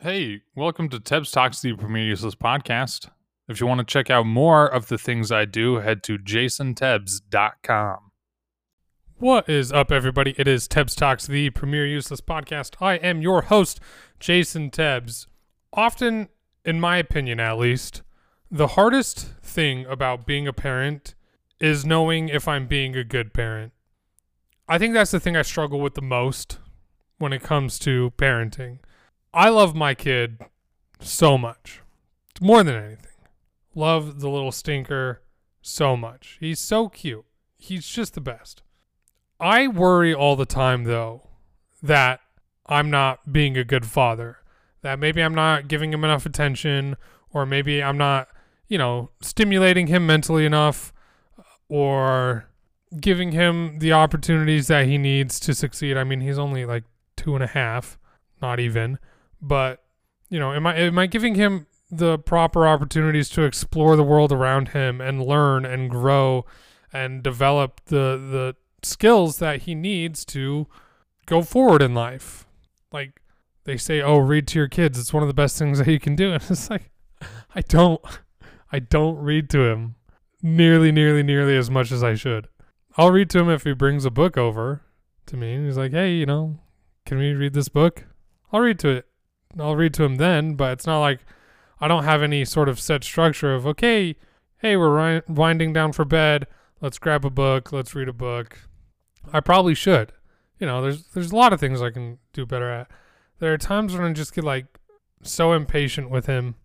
Hey, 0.00 0.42
welcome 0.54 0.88
to 0.90 1.00
Tebs 1.00 1.32
Talks, 1.32 1.60
the 1.60 1.70
Useless 1.70 2.36
podcast. 2.36 3.10
If 3.48 3.60
you 3.60 3.66
want 3.66 3.80
to 3.80 3.84
check 3.84 4.10
out 4.10 4.26
more 4.26 4.64
of 4.64 4.86
the 4.86 4.96
things 4.96 5.32
I 5.32 5.44
do, 5.44 5.78
head 5.78 6.04
to 6.04 6.18
jasontebs.com. 6.18 7.98
What 9.16 9.48
is 9.48 9.72
up, 9.72 9.90
everybody? 9.90 10.36
It 10.38 10.46
is 10.46 10.68
Tebs 10.68 10.94
Talks, 10.94 11.26
the 11.26 11.50
premier 11.50 11.84
useless 11.84 12.20
podcast. 12.20 12.80
I 12.80 12.94
am 12.94 13.22
your 13.22 13.42
host, 13.42 13.80
Jason 14.20 14.70
Tebs. 14.70 15.26
Often, 15.72 16.28
in 16.64 16.78
my 16.78 16.98
opinion 16.98 17.40
at 17.40 17.58
least, 17.58 18.02
the 18.52 18.68
hardest 18.68 19.34
thing 19.42 19.84
about 19.86 20.24
being 20.24 20.46
a 20.46 20.52
parent 20.52 21.16
is 21.58 21.84
knowing 21.84 22.28
if 22.28 22.46
I'm 22.46 22.68
being 22.68 22.94
a 22.94 23.02
good 23.02 23.34
parent. 23.34 23.72
I 24.68 24.78
think 24.78 24.94
that's 24.94 25.10
the 25.10 25.18
thing 25.18 25.36
I 25.36 25.42
struggle 25.42 25.80
with 25.80 25.94
the 25.94 26.02
most 26.02 26.60
when 27.18 27.32
it 27.32 27.42
comes 27.42 27.80
to 27.80 28.12
parenting. 28.16 28.78
I 29.32 29.50
love 29.50 29.74
my 29.74 29.94
kid 29.94 30.38
so 31.00 31.36
much, 31.38 31.82
more 32.40 32.62
than 32.62 32.74
anything. 32.74 33.12
Love 33.74 34.20
the 34.20 34.28
little 34.28 34.52
stinker 34.52 35.22
so 35.60 35.96
much. 35.96 36.38
He's 36.40 36.58
so 36.58 36.88
cute. 36.88 37.24
He's 37.58 37.86
just 37.86 38.14
the 38.14 38.20
best. 38.20 38.62
I 39.38 39.68
worry 39.68 40.14
all 40.14 40.34
the 40.34 40.46
time, 40.46 40.84
though, 40.84 41.28
that 41.82 42.20
I'm 42.66 42.90
not 42.90 43.32
being 43.32 43.56
a 43.56 43.64
good 43.64 43.86
father, 43.86 44.38
that 44.82 44.98
maybe 44.98 45.22
I'm 45.22 45.34
not 45.34 45.68
giving 45.68 45.92
him 45.92 46.04
enough 46.04 46.26
attention, 46.26 46.96
or 47.30 47.46
maybe 47.46 47.82
I'm 47.82 47.98
not, 47.98 48.28
you 48.66 48.78
know, 48.78 49.10
stimulating 49.20 49.86
him 49.86 50.06
mentally 50.06 50.44
enough, 50.44 50.92
or 51.68 52.48
giving 53.00 53.32
him 53.32 53.78
the 53.78 53.92
opportunities 53.92 54.66
that 54.68 54.86
he 54.86 54.98
needs 54.98 55.38
to 55.40 55.54
succeed. 55.54 55.96
I 55.96 56.04
mean, 56.04 56.20
he's 56.20 56.38
only 56.38 56.64
like 56.64 56.84
two 57.16 57.34
and 57.34 57.44
a 57.44 57.48
half, 57.48 57.98
not 58.40 58.58
even, 58.58 58.98
but 59.40 59.82
you 60.28 60.38
know, 60.38 60.52
am 60.52 60.66
I 60.66 60.76
am 60.76 60.98
I 60.98 61.06
giving 61.06 61.34
him 61.34 61.66
the 61.90 62.18
proper 62.18 62.66
opportunities 62.66 63.28
to 63.30 63.42
explore 63.42 63.96
the 63.96 64.02
world 64.02 64.30
around 64.30 64.68
him 64.68 65.00
and 65.00 65.24
learn 65.24 65.64
and 65.64 65.90
grow 65.90 66.44
and 66.92 67.22
develop 67.22 67.80
the 67.86 68.16
the 68.18 68.56
skills 68.82 69.38
that 69.38 69.62
he 69.62 69.74
needs 69.74 70.24
to 70.24 70.66
go 71.26 71.42
forward 71.42 71.82
in 71.82 71.94
life. 71.94 72.46
Like 72.92 73.22
they 73.64 73.76
say, 73.76 74.00
"Oh, 74.00 74.18
read 74.18 74.46
to 74.48 74.58
your 74.58 74.68
kids. 74.68 74.98
It's 74.98 75.12
one 75.12 75.22
of 75.22 75.28
the 75.28 75.34
best 75.34 75.58
things 75.58 75.78
that 75.78 75.88
you 75.88 76.00
can 76.00 76.16
do." 76.16 76.32
And 76.32 76.42
it's 76.50 76.70
like 76.70 76.90
I 77.54 77.60
don't 77.62 78.00
I 78.72 78.78
don't 78.78 79.18
read 79.18 79.48
to 79.50 79.64
him 79.64 79.96
nearly 80.42 80.92
nearly 80.92 81.22
nearly 81.22 81.56
as 81.56 81.70
much 81.70 81.90
as 81.90 82.02
I 82.02 82.14
should. 82.14 82.48
I'll 82.96 83.12
read 83.12 83.30
to 83.30 83.38
him 83.38 83.48
if 83.48 83.64
he 83.64 83.72
brings 83.72 84.04
a 84.04 84.10
book 84.10 84.36
over 84.36 84.82
to 85.26 85.36
me 85.36 85.64
he's 85.64 85.76
like, 85.76 85.92
"Hey, 85.92 86.12
you 86.14 86.26
know, 86.26 86.58
can 87.06 87.18
we 87.18 87.32
read 87.32 87.54
this 87.54 87.68
book?" 87.68 88.04
I'll 88.52 88.60
read 88.60 88.78
to 88.80 88.88
it. 88.88 89.06
I'll 89.58 89.76
read 89.76 89.94
to 89.94 90.04
him 90.04 90.16
then, 90.16 90.54
but 90.54 90.72
it's 90.72 90.86
not 90.86 91.00
like 91.00 91.20
I 91.80 91.88
don't 91.88 92.04
have 92.04 92.22
any 92.22 92.44
sort 92.44 92.68
of 92.68 92.80
set 92.80 93.04
structure 93.04 93.54
of, 93.54 93.66
"Okay, 93.66 94.16
hey, 94.58 94.76
we're 94.76 95.22
winding 95.28 95.72
down 95.72 95.92
for 95.92 96.04
bed. 96.04 96.46
Let's 96.80 96.98
grab 96.98 97.24
a 97.24 97.30
book. 97.30 97.72
Let's 97.72 97.94
read 97.94 98.08
a 98.08 98.12
book." 98.12 98.58
I 99.32 99.40
probably 99.40 99.74
should. 99.74 100.12
You 100.58 100.66
know, 100.66 100.82
there's 100.82 101.04
there's 101.08 101.32
a 101.32 101.36
lot 101.36 101.52
of 101.52 101.60
things 101.60 101.80
I 101.80 101.90
can 101.90 102.18
do 102.32 102.46
better 102.46 102.70
at. 102.70 102.90
There 103.38 103.52
are 103.52 103.58
times 103.58 103.94
when 103.94 104.04
I 104.04 104.12
just 104.12 104.34
get 104.34 104.44
like 104.44 104.66
so 105.22 105.52
impatient 105.52 106.10
with 106.10 106.26
him 106.26 106.56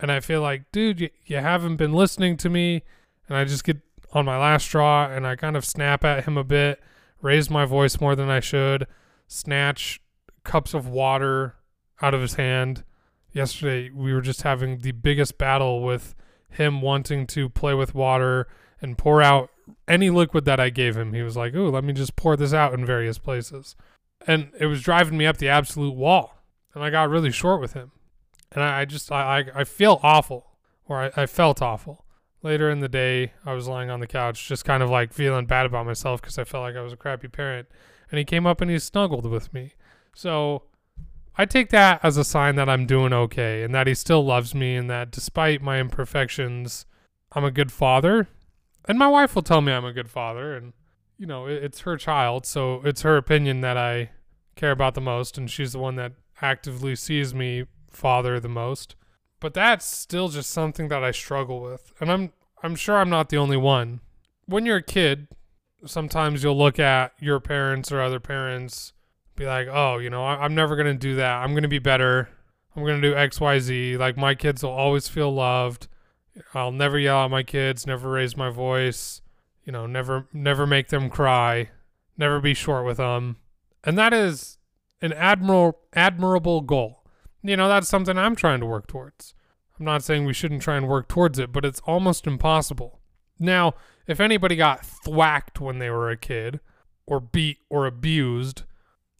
and 0.00 0.10
I 0.10 0.20
feel 0.20 0.40
like, 0.40 0.70
dude, 0.72 1.00
you, 1.00 1.10
you 1.26 1.36
haven't 1.36 1.76
been 1.76 1.92
listening 1.92 2.36
to 2.38 2.50
me 2.50 2.82
and 3.28 3.36
I 3.36 3.44
just 3.44 3.64
get 3.64 3.78
on 4.12 4.24
my 4.24 4.36
last 4.36 4.64
straw 4.64 5.08
and 5.08 5.26
I 5.26 5.36
kind 5.36 5.56
of 5.56 5.64
snap 5.64 6.04
at 6.04 6.24
him 6.24 6.36
a 6.36 6.44
bit, 6.44 6.80
raise 7.20 7.48
my 7.48 7.64
voice 7.64 8.00
more 8.00 8.16
than 8.16 8.28
I 8.28 8.40
should, 8.40 8.86
snatch 9.28 10.00
cups 10.44 10.74
of 10.74 10.88
water 10.88 11.54
out 12.02 12.14
of 12.14 12.20
his 12.20 12.34
hand. 12.34 12.84
Yesterday 13.32 13.90
we 13.90 14.12
were 14.12 14.20
just 14.20 14.42
having 14.42 14.78
the 14.78 14.92
biggest 14.92 15.38
battle 15.38 15.82
with 15.82 16.14
him 16.50 16.82
wanting 16.82 17.26
to 17.28 17.48
play 17.48 17.72
with 17.72 17.94
water 17.94 18.46
and 18.82 18.98
pour 18.98 19.22
out 19.22 19.48
any 19.88 20.10
liquid 20.10 20.44
that 20.44 20.60
I 20.60 20.70
gave 20.70 20.96
him, 20.96 21.12
he 21.12 21.22
was 21.22 21.36
like, 21.36 21.54
"Ooh, 21.54 21.70
let 21.70 21.84
me 21.84 21.92
just 21.92 22.16
pour 22.16 22.36
this 22.36 22.52
out 22.52 22.74
in 22.74 22.84
various 22.84 23.18
places," 23.18 23.76
and 24.26 24.50
it 24.58 24.66
was 24.66 24.82
driving 24.82 25.16
me 25.16 25.26
up 25.26 25.38
the 25.38 25.48
absolute 25.48 25.94
wall. 25.94 26.38
And 26.74 26.82
I 26.82 26.90
got 26.90 27.10
really 27.10 27.30
short 27.30 27.60
with 27.60 27.74
him, 27.74 27.92
and 28.50 28.62
I, 28.62 28.80
I 28.80 28.84
just 28.84 29.10
I, 29.12 29.40
I, 29.40 29.60
I 29.60 29.64
feel 29.64 30.00
awful, 30.02 30.46
or 30.86 31.02
I, 31.04 31.22
I 31.22 31.26
felt 31.26 31.62
awful. 31.62 32.04
Later 32.42 32.70
in 32.70 32.80
the 32.80 32.88
day, 32.88 33.34
I 33.46 33.52
was 33.52 33.68
lying 33.68 33.88
on 33.88 34.00
the 34.00 34.06
couch, 34.06 34.48
just 34.48 34.64
kind 34.64 34.82
of 34.82 34.90
like 34.90 35.12
feeling 35.12 35.46
bad 35.46 35.64
about 35.64 35.86
myself 35.86 36.20
because 36.20 36.38
I 36.38 36.44
felt 36.44 36.62
like 36.62 36.74
I 36.74 36.80
was 36.80 36.92
a 36.92 36.96
crappy 36.96 37.28
parent. 37.28 37.68
And 38.10 38.18
he 38.18 38.24
came 38.24 38.46
up 38.46 38.60
and 38.60 38.68
he 38.68 38.80
snuggled 38.80 39.26
with 39.26 39.54
me. 39.54 39.74
So 40.12 40.64
I 41.36 41.46
take 41.46 41.70
that 41.70 42.00
as 42.02 42.16
a 42.16 42.24
sign 42.24 42.56
that 42.56 42.68
I'm 42.68 42.86
doing 42.86 43.12
okay 43.12 43.62
and 43.62 43.74
that 43.74 43.86
he 43.86 43.94
still 43.94 44.24
loves 44.24 44.54
me 44.54 44.76
and 44.76 44.90
that 44.90 45.10
despite 45.10 45.62
my 45.62 45.80
imperfections, 45.80 46.86
I'm 47.32 47.44
a 47.44 47.50
good 47.50 47.72
father 47.72 48.28
and 48.86 48.98
my 48.98 49.08
wife 49.08 49.34
will 49.34 49.42
tell 49.42 49.60
me 49.60 49.72
I'm 49.72 49.84
a 49.84 49.92
good 49.92 50.10
father, 50.10 50.54
and 50.54 50.72
you 51.16 51.26
know 51.26 51.46
it, 51.46 51.62
it's 51.62 51.80
her 51.80 51.96
child, 51.96 52.46
so 52.46 52.82
it's 52.84 53.02
her 53.02 53.16
opinion 53.16 53.60
that 53.60 53.76
I 53.76 54.10
care 54.56 54.70
about 54.70 54.94
the 54.94 55.00
most, 55.00 55.38
and 55.38 55.50
she's 55.50 55.72
the 55.72 55.78
one 55.78 55.96
that 55.96 56.12
actively 56.40 56.96
sees 56.96 57.34
me 57.34 57.66
father 57.90 58.40
the 58.40 58.48
most. 58.48 58.96
But 59.40 59.54
that's 59.54 59.84
still 59.84 60.28
just 60.28 60.50
something 60.50 60.88
that 60.88 61.04
I 61.04 61.10
struggle 61.10 61.60
with, 61.60 61.92
and 62.00 62.10
I'm 62.10 62.32
I'm 62.62 62.76
sure 62.76 62.96
I'm 62.96 63.10
not 63.10 63.28
the 63.28 63.38
only 63.38 63.56
one. 63.56 64.00
When 64.46 64.66
you're 64.66 64.76
a 64.76 64.82
kid, 64.82 65.28
sometimes 65.86 66.42
you'll 66.42 66.58
look 66.58 66.78
at 66.78 67.12
your 67.18 67.40
parents 67.40 67.92
or 67.92 68.00
other 68.00 68.20
parents, 68.20 68.92
be 69.36 69.46
like, 69.46 69.68
oh, 69.70 69.98
you 69.98 70.10
know, 70.10 70.24
I, 70.24 70.44
I'm 70.44 70.54
never 70.54 70.76
gonna 70.76 70.94
do 70.94 71.16
that. 71.16 71.42
I'm 71.42 71.54
gonna 71.54 71.68
be 71.68 71.78
better. 71.78 72.28
I'm 72.74 72.84
gonna 72.84 73.00
do 73.00 73.14
X, 73.14 73.40
Y, 73.40 73.58
Z. 73.58 73.96
Like 73.96 74.16
my 74.16 74.34
kids 74.34 74.62
will 74.62 74.70
always 74.70 75.08
feel 75.08 75.32
loved 75.32 75.88
I'll 76.54 76.72
never 76.72 76.98
yell 76.98 77.24
at 77.24 77.30
my 77.30 77.42
kids, 77.42 77.86
never 77.86 78.10
raise 78.10 78.36
my 78.36 78.50
voice, 78.50 79.20
you 79.64 79.72
know, 79.72 79.86
never 79.86 80.26
never 80.32 80.66
make 80.66 80.88
them 80.88 81.10
cry, 81.10 81.70
never 82.16 82.40
be 82.40 82.54
short 82.54 82.86
with 82.86 82.96
them. 82.96 83.36
And 83.84 83.98
that 83.98 84.12
is 84.12 84.58
an 85.00 85.12
admirable 85.12 85.80
admirable 85.92 86.60
goal. 86.62 87.04
You 87.42 87.56
know, 87.56 87.68
that's 87.68 87.88
something 87.88 88.16
I'm 88.16 88.36
trying 88.36 88.60
to 88.60 88.66
work 88.66 88.86
towards. 88.86 89.34
I'm 89.78 89.84
not 89.84 90.04
saying 90.04 90.24
we 90.24 90.32
shouldn't 90.32 90.62
try 90.62 90.76
and 90.76 90.88
work 90.88 91.08
towards 91.08 91.38
it, 91.38 91.52
but 91.52 91.64
it's 91.64 91.80
almost 91.80 92.26
impossible. 92.26 93.00
Now, 93.38 93.74
if 94.06 94.20
anybody 94.20 94.54
got 94.54 94.86
thwacked 94.86 95.60
when 95.60 95.78
they 95.78 95.90
were 95.90 96.10
a 96.10 96.16
kid 96.16 96.60
or 97.04 97.18
beat 97.18 97.58
or 97.68 97.86
abused, 97.86 98.62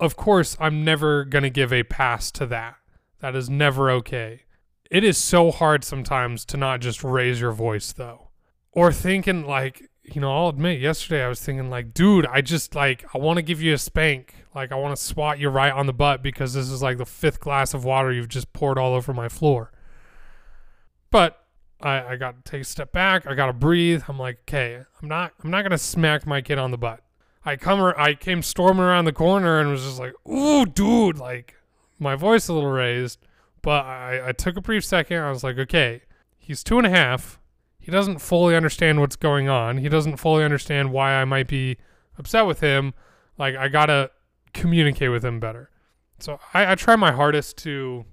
of 0.03 0.17
course 0.17 0.57
I'm 0.59 0.85
never 0.85 1.25
going 1.25 1.45
to 1.45 1.51
give 1.51 1.73
a 1.73 1.85
pass 1.85 2.33
to 2.33 2.47
that. 2.47 2.75
That 3.21 3.37
is 3.37 3.49
never 3.49 3.89
okay. 3.93 4.43
It 4.91 5.05
is 5.05 5.17
so 5.17 5.53
hard 5.53 5.85
sometimes 5.85 6.45
to 6.47 6.57
not 6.57 6.81
just 6.81 7.05
raise 7.05 7.41
your 7.41 7.53
voice 7.53 7.93
though. 7.93 8.31
Or 8.73 8.93
thinking 8.93 9.47
like, 9.47 9.89
you 10.03 10.21
know, 10.21 10.37
I'll 10.37 10.49
admit 10.49 10.81
yesterday 10.81 11.25
I 11.25 11.29
was 11.29 11.41
thinking 11.41 11.71
like, 11.71 11.95
dude, 11.95 12.27
I 12.27 12.41
just 12.41 12.75
like 12.75 13.05
I 13.15 13.19
want 13.19 13.37
to 13.37 13.43
give 13.43 13.62
you 13.62 13.75
a 13.75 13.79
spank. 13.79 14.35
Like 14.57 14.73
I 14.73 14.75
want 14.75 14.97
to 14.97 15.01
swat 15.01 15.39
you 15.39 15.51
right 15.51 15.73
on 15.73 15.87
the 15.87 15.93
butt 15.93 16.21
because 16.21 16.53
this 16.53 16.69
is 16.69 16.83
like 16.83 16.99
the 16.99 17.07
fifth 17.07 17.39
glass 17.39 17.73
of 17.73 17.85
water 17.85 18.11
you've 18.11 18.29
just 18.29 18.53
poured 18.53 18.79
all 18.79 18.95
over 18.95 19.15
my 19.15 19.29
floor. 19.29 19.71
But 21.12 21.39
I, 21.81 22.03
I 22.03 22.17
got 22.17 22.45
to 22.45 22.51
take 22.51 22.62
a 22.62 22.65
step 22.65 22.91
back. 22.91 23.25
I 23.25 23.35
got 23.35 23.47
to 23.47 23.53
breathe. 23.53 24.03
I'm 24.09 24.19
like, 24.19 24.41
okay, 24.49 24.83
I'm 25.01 25.09
not 25.09 25.33
I'm 25.45 25.51
not 25.51 25.62
gonna 25.62 25.79
smack 25.79 26.27
my 26.27 26.41
kid 26.41 26.59
on 26.59 26.73
the 26.73 26.79
butt. 26.79 27.05
I 27.45 27.57
come 27.57 27.93
I 27.97 28.15
came 28.15 28.43
storming 28.43 28.85
around 28.85 29.05
the 29.05 29.13
corner 29.13 29.61
and 29.61 29.71
was 29.71 29.83
just 29.85 29.99
like, 29.99 30.15
ooh, 30.29 30.65
dude, 30.67 31.19
like 31.19 31.55
my 31.99 32.15
voice 32.15 32.49
a 32.49 32.53
little 32.53 32.71
raised. 32.71 33.19
But 33.63 33.85
I, 33.85 34.29
I 34.29 34.33
took 34.33 34.57
a 34.57 34.61
brief 34.61 34.85
second. 34.85 35.19
I 35.19 35.31
was 35.31 35.45
like, 35.45 35.59
okay, 35.59 36.03
he's 36.37 36.65
two 36.65 36.79
and 36.79 36.87
a 36.87 36.91
half. 36.91 37.39
He 37.79 37.91
doesn't 37.91 38.19
fully 38.19 38.55
understand 38.55 39.01
what's 39.01 39.17
going 39.17 39.49
on. 39.49 39.79
He 39.79 39.89
doesn't 39.89 40.17
fully 40.17 40.45
understand 40.45 40.93
why 40.93 41.15
I 41.15 41.25
might 41.25 41.49
be 41.49 41.79
upset 42.19 42.47
with 42.47 42.61
him. 42.61 42.95
Like, 43.39 43.57
I 43.57 43.69
got 43.69 43.87
to 43.87 44.11
communicate 44.53 45.11
with 45.11 45.25
him 45.25 45.41
better. 45.41 45.71
So 46.19 46.39
I, 46.55 46.73
I 46.73 46.75
try 46.77 46.95
my 46.97 47.13
hardest 47.13 47.57
to 47.59 48.05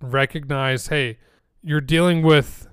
recognize 0.00 0.88
hey, 0.88 1.18
you're 1.62 1.80
dealing 1.80 2.22
with 2.22 2.68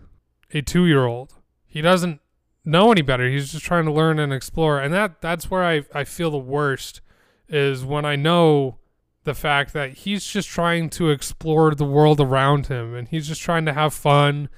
a 0.54 0.62
two 0.62 0.86
year 0.86 1.06
old. 1.06 1.36
He 1.66 1.82
doesn't 1.82 2.20
know 2.64 2.92
any 2.92 3.02
better. 3.02 3.30
He's 3.30 3.52
just 3.52 3.66
trying 3.66 3.86
to 3.86 3.92
learn 3.92 4.20
and 4.20 4.34
explore. 4.34 4.80
And 4.80 4.94
that 4.94 5.22
that's 5.22 5.50
where 5.50 5.64
I, 5.64 5.84
I 5.94 6.04
feel 6.04 6.32
the 6.32 6.38
worst 6.38 7.02
is 7.48 7.84
when 7.84 8.06
I 8.06 8.16
know 8.16 8.78
the 9.24 9.34
fact 9.34 9.74
that 9.74 9.92
he's 9.92 10.26
just 10.26 10.50
trying 10.50 10.90
to 10.90 11.10
explore 11.10 11.76
the 11.76 11.86
world 11.86 12.20
around 12.20 12.68
him 12.68 12.96
and 12.96 13.08
he's 13.08 13.28
just 13.28 13.42
trying 13.42 13.66
to 13.66 13.74
have 13.74 13.94
fun 13.94 14.50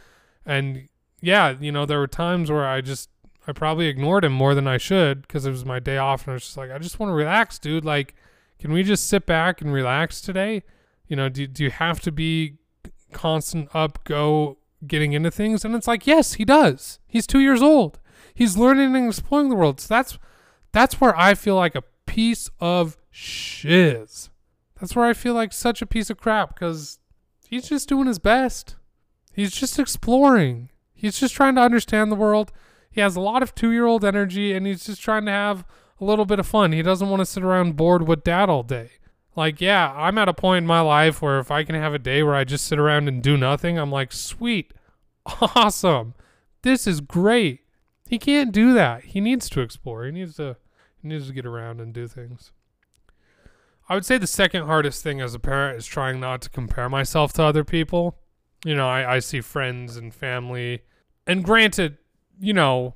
and 0.45 0.87
yeah 1.21 1.55
you 1.59 1.71
know 1.71 1.85
there 1.85 1.99
were 1.99 2.07
times 2.07 2.49
where 2.49 2.65
i 2.65 2.79
just 2.79 3.09
i 3.47 3.51
probably 3.51 3.87
ignored 3.87 4.23
him 4.23 4.31
more 4.31 4.55
than 4.55 4.67
i 4.67 4.77
should 4.77 5.21
because 5.21 5.45
it 5.45 5.51
was 5.51 5.65
my 5.65 5.79
day 5.79 5.97
off 5.97 6.25
and 6.25 6.31
i 6.31 6.33
was 6.33 6.43
just 6.43 6.57
like 6.57 6.71
i 6.71 6.77
just 6.77 6.99
want 6.99 7.09
to 7.09 7.13
relax 7.13 7.59
dude 7.59 7.83
like 7.83 8.15
can 8.59 8.71
we 8.71 8.83
just 8.83 9.07
sit 9.07 9.25
back 9.25 9.61
and 9.61 9.73
relax 9.73 10.21
today 10.21 10.63
you 11.07 11.15
know 11.15 11.27
do, 11.27 11.45
do 11.45 11.63
you 11.63 11.71
have 11.71 11.99
to 11.99 12.11
be 12.11 12.57
constant 13.11 13.67
up 13.73 14.03
go 14.05 14.57
getting 14.87 15.13
into 15.13 15.31
things 15.31 15.63
and 15.63 15.75
it's 15.75 15.87
like 15.87 16.05
yes 16.07 16.33
he 16.33 16.45
does 16.45 16.99
he's 17.07 17.27
two 17.27 17.39
years 17.39 17.61
old 17.61 17.99
he's 18.33 18.57
learning 18.57 18.95
and 18.95 19.07
exploring 19.07 19.49
the 19.49 19.55
world 19.55 19.79
so 19.79 19.93
that's 19.93 20.17
that's 20.71 20.99
where 20.99 21.17
i 21.17 21.33
feel 21.33 21.55
like 21.55 21.75
a 21.75 21.83
piece 22.05 22.49
of 22.59 22.97
shiz 23.09 24.29
that's 24.83 24.97
where 24.97 25.05
I 25.05 25.13
feel 25.13 25.33
like 25.33 25.53
such 25.53 25.81
a 25.81 25.85
piece 25.85 26.09
of 26.09 26.17
crap 26.17 26.53
because 26.53 26.99
he's 27.47 27.69
just 27.69 27.87
doing 27.87 28.05
his 28.05 28.19
best. 28.19 28.75
He's 29.31 29.53
just 29.53 29.79
exploring. 29.79 30.71
He's 30.93 31.17
just 31.17 31.33
trying 31.33 31.55
to 31.55 31.61
understand 31.61 32.11
the 32.11 32.17
world. 32.17 32.51
He 32.91 32.99
has 32.99 33.15
a 33.15 33.21
lot 33.21 33.41
of 33.41 33.55
two 33.55 33.71
year 33.71 33.85
old 33.85 34.03
energy 34.03 34.51
and 34.51 34.67
he's 34.67 34.85
just 34.85 35.01
trying 35.01 35.23
to 35.23 35.31
have 35.31 35.63
a 36.01 36.03
little 36.03 36.25
bit 36.25 36.37
of 36.37 36.45
fun. 36.45 36.73
He 36.73 36.81
doesn't 36.81 37.07
want 37.09 37.21
to 37.21 37.25
sit 37.25 37.43
around 37.43 37.77
bored 37.77 38.05
with 38.05 38.25
dad 38.25 38.49
all 38.49 38.61
day. 38.61 38.91
Like, 39.35 39.59
yeah, 39.59 39.91
I'm 39.95 40.17
at 40.17 40.29
a 40.29 40.33
point 40.33 40.63
in 40.63 40.67
my 40.67 40.81
life 40.81 41.21
where 41.21 41.39
if 41.39 41.49
I 41.49 41.63
can 41.63 41.75
have 41.75 41.93
a 41.93 41.99
day 41.99 42.21
where 42.21 42.35
I 42.35 42.43
just 42.43 42.65
sit 42.65 42.79
around 42.79 43.07
and 43.07 43.21
do 43.21 43.35
nothing, 43.35 43.77
I'm 43.77 43.91
like, 43.91 44.11
sweet, 44.11 44.73
awesome. 45.55 46.13
This 46.61 46.85
is 46.85 47.01
great. 47.01 47.61
He 48.07 48.19
can't 48.19 48.51
do 48.51 48.73
that. 48.73 49.05
He 49.05 49.19
needs 49.19 49.49
to 49.49 49.61
explore. 49.61 50.05
He 50.05 50.11
needs 50.11 50.35
to 50.35 50.57
he 51.01 51.07
needs 51.09 51.27
to 51.27 51.33
get 51.33 51.45
around 51.45 51.81
and 51.81 51.93
do 51.93 52.07
things. 52.07 52.51
I 53.89 53.95
would 53.95 54.05
say 54.05 54.17
the 54.17 54.27
second 54.27 54.65
hardest 54.65 55.03
thing 55.03 55.19
as 55.19 55.33
a 55.33 55.39
parent 55.39 55.77
is 55.77 55.85
trying 55.85 56.19
not 56.19 56.41
to 56.43 56.49
compare 56.49 56.87
myself 56.89 57.33
to 57.33 57.43
other 57.43 57.65
people. 57.65 58.17
You 58.63 58.75
know, 58.75 58.87
I, 58.87 59.15
I 59.15 59.19
see 59.19 59.41
friends 59.41 59.97
and 59.97 60.13
family, 60.13 60.83
and 61.27 61.43
granted, 61.43 61.97
you 62.39 62.53
know, 62.53 62.93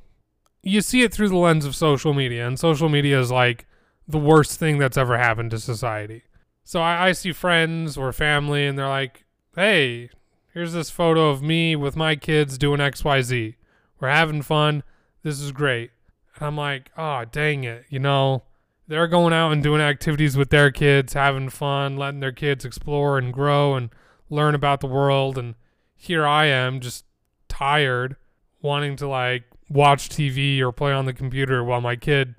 you 0.63 0.79
see 0.79 1.01
it 1.01 1.13
through 1.13 1.27
the 1.27 1.35
lens 1.35 1.65
of 1.65 1.75
social 1.75 2.13
media, 2.13 2.47
and 2.47 2.57
social 2.57 2.87
media 2.87 3.19
is 3.19 3.31
like 3.31 3.65
the 4.07 4.17
worst 4.17 4.57
thing 4.57 4.77
that's 4.77 4.97
ever 4.97 5.17
happened 5.17 5.51
to 5.51 5.59
society. 5.59 6.23
So 6.67 6.81
I, 6.81 7.07
I 7.07 7.11
see 7.13 7.31
friends 7.31 7.95
or 7.95 8.11
family, 8.11 8.67
and 8.67 8.77
they're 8.77 8.89
like, 8.89 9.23
hey, 9.55 10.09
here's 10.53 10.73
this 10.73 10.89
photo 10.89 11.29
of 11.29 11.41
me 11.41 11.77
with 11.77 11.95
my 11.95 12.17
kids 12.17 12.57
doing 12.57 12.81
XYZ. 12.81 13.55
We're 14.01 14.09
having 14.09 14.41
fun. 14.41 14.83
This 15.23 15.39
is 15.39 15.53
great. 15.53 15.91
And 16.35 16.45
I'm 16.45 16.57
like, 16.57 16.91
oh, 16.97 17.23
dang 17.23 17.63
it. 17.63 17.85
You 17.87 17.99
know, 17.99 18.43
they're 18.85 19.07
going 19.07 19.31
out 19.31 19.53
and 19.53 19.63
doing 19.63 19.79
activities 19.79 20.35
with 20.35 20.49
their 20.49 20.69
kids, 20.69 21.13
having 21.13 21.47
fun, 21.47 21.95
letting 21.95 22.19
their 22.19 22.33
kids 22.33 22.65
explore 22.65 23.17
and 23.17 23.31
grow 23.31 23.75
and 23.75 23.89
learn 24.29 24.53
about 24.53 24.81
the 24.81 24.87
world. 24.87 25.37
And 25.37 25.55
here 25.95 26.27
I 26.27 26.47
am 26.47 26.81
just 26.81 27.05
tired, 27.47 28.17
wanting 28.61 28.97
to 28.97 29.07
like 29.07 29.45
watch 29.69 30.09
TV 30.09 30.59
or 30.59 30.73
play 30.73 30.91
on 30.91 31.05
the 31.05 31.13
computer 31.13 31.63
while 31.63 31.79
my 31.79 31.95
kid 31.95 32.35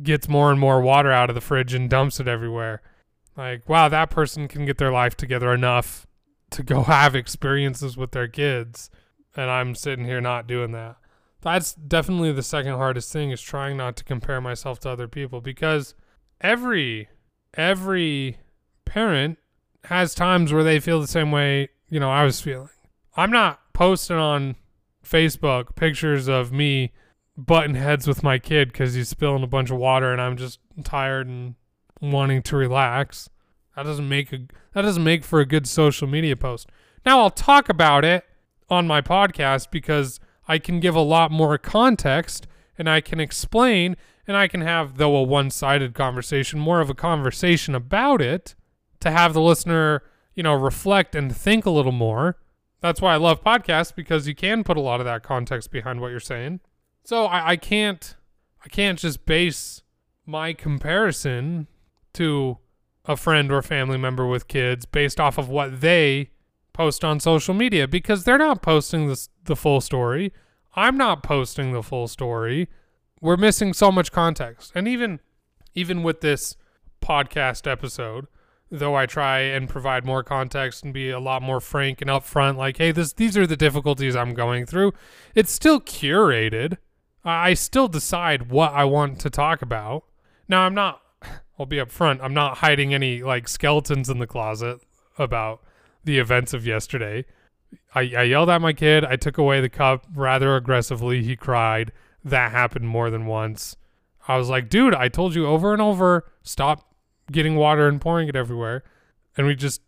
gets 0.00 0.28
more 0.28 0.52
and 0.52 0.60
more 0.60 0.80
water 0.80 1.10
out 1.10 1.28
of 1.28 1.34
the 1.34 1.40
fridge 1.40 1.74
and 1.74 1.90
dumps 1.90 2.20
it 2.20 2.28
everywhere. 2.28 2.80
Like, 3.36 3.68
wow, 3.68 3.88
that 3.88 4.10
person 4.10 4.48
can 4.48 4.64
get 4.64 4.78
their 4.78 4.92
life 4.92 5.16
together 5.16 5.52
enough 5.52 6.06
to 6.50 6.62
go 6.62 6.82
have 6.84 7.14
experiences 7.14 7.96
with 7.96 8.12
their 8.12 8.28
kids. 8.28 8.90
And 9.36 9.50
I'm 9.50 9.74
sitting 9.74 10.04
here 10.04 10.20
not 10.20 10.46
doing 10.46 10.72
that 10.72 10.96
that's 11.44 11.74
definitely 11.74 12.32
the 12.32 12.42
second 12.42 12.72
hardest 12.72 13.12
thing 13.12 13.30
is 13.30 13.40
trying 13.40 13.76
not 13.76 13.96
to 13.96 14.04
compare 14.04 14.40
myself 14.40 14.80
to 14.80 14.88
other 14.88 15.06
people 15.06 15.42
because 15.42 15.94
every 16.40 17.08
every 17.52 18.38
parent 18.86 19.38
has 19.84 20.14
times 20.14 20.52
where 20.52 20.64
they 20.64 20.80
feel 20.80 21.00
the 21.00 21.06
same 21.06 21.30
way, 21.30 21.68
you 21.90 22.00
know, 22.00 22.10
I 22.10 22.24
was 22.24 22.40
feeling. 22.40 22.70
I'm 23.14 23.30
not 23.30 23.60
posting 23.74 24.16
on 24.16 24.56
Facebook 25.04 25.76
pictures 25.76 26.28
of 26.28 26.50
me 26.50 26.92
butting 27.36 27.74
heads 27.74 28.08
with 28.08 28.22
my 28.22 28.38
kid 28.38 28.72
cuz 28.72 28.94
he's 28.94 29.10
spilling 29.10 29.42
a 29.42 29.46
bunch 29.46 29.70
of 29.70 29.76
water 29.76 30.10
and 30.12 30.22
I'm 30.22 30.38
just 30.38 30.60
tired 30.82 31.26
and 31.26 31.56
wanting 32.12 32.42
to 32.42 32.56
relax. 32.56 33.28
That 33.76 33.84
doesn't 33.84 34.08
make 34.08 34.32
a 34.32 34.46
that 34.72 34.82
doesn't 34.82 35.04
make 35.04 35.24
for 35.24 35.40
a 35.40 35.46
good 35.46 35.66
social 35.66 36.06
media 36.08 36.36
post. 36.36 36.68
Now 37.04 37.20
I'll 37.20 37.30
talk 37.30 37.68
about 37.68 38.04
it 38.04 38.24
on 38.68 38.86
my 38.86 39.00
podcast 39.00 39.70
because 39.70 40.20
I 40.48 40.58
can 40.58 40.80
give 40.80 40.94
a 40.94 41.00
lot 41.00 41.30
more 41.30 41.56
context 41.58 42.46
and 42.78 42.88
I 42.88 43.00
can 43.00 43.20
explain 43.20 43.96
and 44.26 44.36
I 44.36 44.48
can 44.48 44.62
have, 44.62 44.96
though 44.96 45.16
a 45.16 45.22
one 45.22 45.50
sided 45.50 45.94
conversation, 45.94 46.58
more 46.58 46.80
of 46.80 46.88
a 46.88 46.94
conversation 46.94 47.74
about 47.74 48.22
it 48.22 48.54
to 49.00 49.10
have 49.10 49.34
the 49.34 49.40
listener, 49.40 50.02
you 50.34 50.42
know, 50.42 50.54
reflect 50.54 51.14
and 51.14 51.34
think 51.34 51.66
a 51.66 51.70
little 51.70 51.92
more. 51.92 52.38
That's 52.80 53.00
why 53.00 53.14
I 53.14 53.16
love 53.16 53.44
podcasts 53.44 53.94
because 53.94 54.26
you 54.26 54.34
can 54.34 54.64
put 54.64 54.76
a 54.76 54.80
lot 54.80 55.00
of 55.00 55.06
that 55.06 55.22
context 55.22 55.70
behind 55.70 56.00
what 56.00 56.10
you're 56.10 56.20
saying. 56.20 56.60
So 57.04 57.26
I, 57.26 57.50
I 57.50 57.56
can't 57.56 58.16
I 58.64 58.68
can't 58.68 58.98
just 58.98 59.26
base 59.26 59.82
my 60.26 60.54
comparison 60.54 61.66
to 62.14 62.58
a 63.04 63.16
friend 63.16 63.52
or 63.52 63.62
family 63.62 63.98
member 63.98 64.26
with 64.26 64.48
kids 64.48 64.86
based 64.86 65.20
off 65.20 65.38
of 65.38 65.48
what 65.48 65.80
they 65.80 66.30
post 66.72 67.04
on 67.04 67.20
social 67.20 67.54
media 67.54 67.86
because 67.86 68.24
they're 68.24 68.38
not 68.38 68.62
posting 68.62 69.08
this, 69.08 69.28
the 69.44 69.56
full 69.56 69.80
story. 69.80 70.32
I'm 70.74 70.96
not 70.96 71.22
posting 71.22 71.72
the 71.72 71.82
full 71.82 72.08
story. 72.08 72.68
We're 73.20 73.36
missing 73.36 73.72
so 73.72 73.92
much 73.92 74.12
context. 74.12 74.72
And 74.74 74.88
even 74.88 75.20
even 75.74 76.02
with 76.02 76.20
this 76.20 76.56
podcast 77.02 77.70
episode, 77.70 78.26
though 78.70 78.94
I 78.94 79.06
try 79.06 79.40
and 79.40 79.68
provide 79.68 80.04
more 80.04 80.22
context 80.22 80.84
and 80.84 80.94
be 80.94 81.10
a 81.10 81.20
lot 81.20 81.42
more 81.42 81.60
frank 81.60 82.00
and 82.00 82.10
upfront 82.10 82.56
like, 82.56 82.78
hey, 82.78 82.92
this 82.92 83.12
these 83.12 83.36
are 83.36 83.46
the 83.46 83.56
difficulties 83.56 84.16
I'm 84.16 84.34
going 84.34 84.66
through, 84.66 84.92
it's 85.34 85.52
still 85.52 85.80
curated. 85.80 86.78
I 87.24 87.54
still 87.54 87.88
decide 87.88 88.50
what 88.50 88.72
I 88.72 88.84
want 88.84 89.20
to 89.20 89.30
talk 89.30 89.62
about. 89.62 90.04
Now 90.48 90.62
I'm 90.62 90.74
not 90.74 91.00
I'll 91.58 91.66
be 91.66 91.76
upfront, 91.76 92.20
I'm 92.22 92.34
not 92.34 92.58
hiding 92.58 92.92
any 92.92 93.22
like 93.22 93.48
skeletons 93.48 94.10
in 94.10 94.18
the 94.18 94.26
closet 94.26 94.80
about 95.18 95.62
the 96.02 96.18
events 96.18 96.52
of 96.52 96.66
yesterday. 96.66 97.24
I, 97.94 98.00
I 98.00 98.22
yelled 98.22 98.50
at 98.50 98.60
my 98.60 98.72
kid. 98.72 99.04
I 99.04 99.16
took 99.16 99.38
away 99.38 99.60
the 99.60 99.68
cup 99.68 100.06
rather 100.14 100.56
aggressively. 100.56 101.22
He 101.22 101.36
cried. 101.36 101.92
That 102.24 102.52
happened 102.52 102.88
more 102.88 103.10
than 103.10 103.26
once. 103.26 103.76
I 104.26 104.36
was 104.36 104.48
like, 104.48 104.68
dude, 104.68 104.94
I 104.94 105.08
told 105.08 105.34
you 105.34 105.46
over 105.46 105.72
and 105.72 105.82
over, 105.82 106.24
stop 106.42 106.94
getting 107.30 107.56
water 107.56 107.86
and 107.88 108.00
pouring 108.00 108.28
it 108.28 108.36
everywhere. 108.36 108.82
And 109.36 109.46
we 109.46 109.54
just 109.54 109.82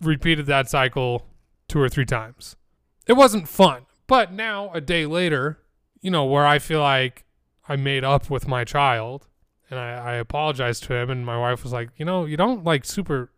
repeated 0.00 0.46
that 0.46 0.68
cycle 0.68 1.26
two 1.68 1.80
or 1.80 1.88
three 1.88 2.04
times. 2.04 2.56
It 3.06 3.14
wasn't 3.14 3.48
fun. 3.48 3.86
But 4.06 4.32
now, 4.32 4.70
a 4.72 4.80
day 4.80 5.06
later, 5.06 5.58
you 6.00 6.10
know, 6.10 6.24
where 6.24 6.46
I 6.46 6.58
feel 6.58 6.80
like 6.80 7.24
I 7.68 7.76
made 7.76 8.04
up 8.04 8.30
with 8.30 8.46
my 8.46 8.64
child 8.64 9.26
and 9.70 9.78
I, 9.78 10.12
I 10.12 10.14
apologized 10.14 10.84
to 10.84 10.94
him, 10.94 11.10
and 11.10 11.24
my 11.24 11.38
wife 11.38 11.62
was 11.62 11.72
like, 11.72 11.90
you 11.96 12.04
know, 12.04 12.24
you 12.24 12.36
don't 12.36 12.64
like 12.64 12.84
super 12.84 13.30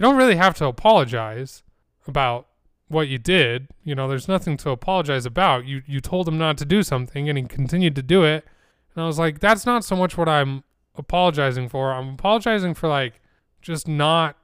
you 0.00 0.04
don't 0.04 0.16
really 0.16 0.36
have 0.36 0.54
to 0.56 0.64
apologize 0.64 1.62
about 2.06 2.46
what 2.88 3.08
you 3.08 3.18
did. 3.18 3.68
You 3.84 3.94
know, 3.94 4.08
there's 4.08 4.28
nothing 4.28 4.56
to 4.58 4.70
apologize 4.70 5.26
about. 5.26 5.66
You 5.66 5.82
you 5.86 6.00
told 6.00 6.26
him 6.26 6.38
not 6.38 6.56
to 6.58 6.64
do 6.64 6.82
something 6.82 7.28
and 7.28 7.36
he 7.36 7.44
continued 7.44 7.94
to 7.96 8.02
do 8.02 8.24
it. 8.24 8.46
And 8.94 9.04
I 9.04 9.06
was 9.06 9.18
like, 9.18 9.40
that's 9.40 9.66
not 9.66 9.84
so 9.84 9.94
much 9.94 10.16
what 10.16 10.26
I'm 10.26 10.64
apologizing 10.96 11.68
for. 11.68 11.92
I'm 11.92 12.14
apologizing 12.14 12.72
for 12.72 12.88
like 12.88 13.20
just 13.60 13.86
not 13.86 14.38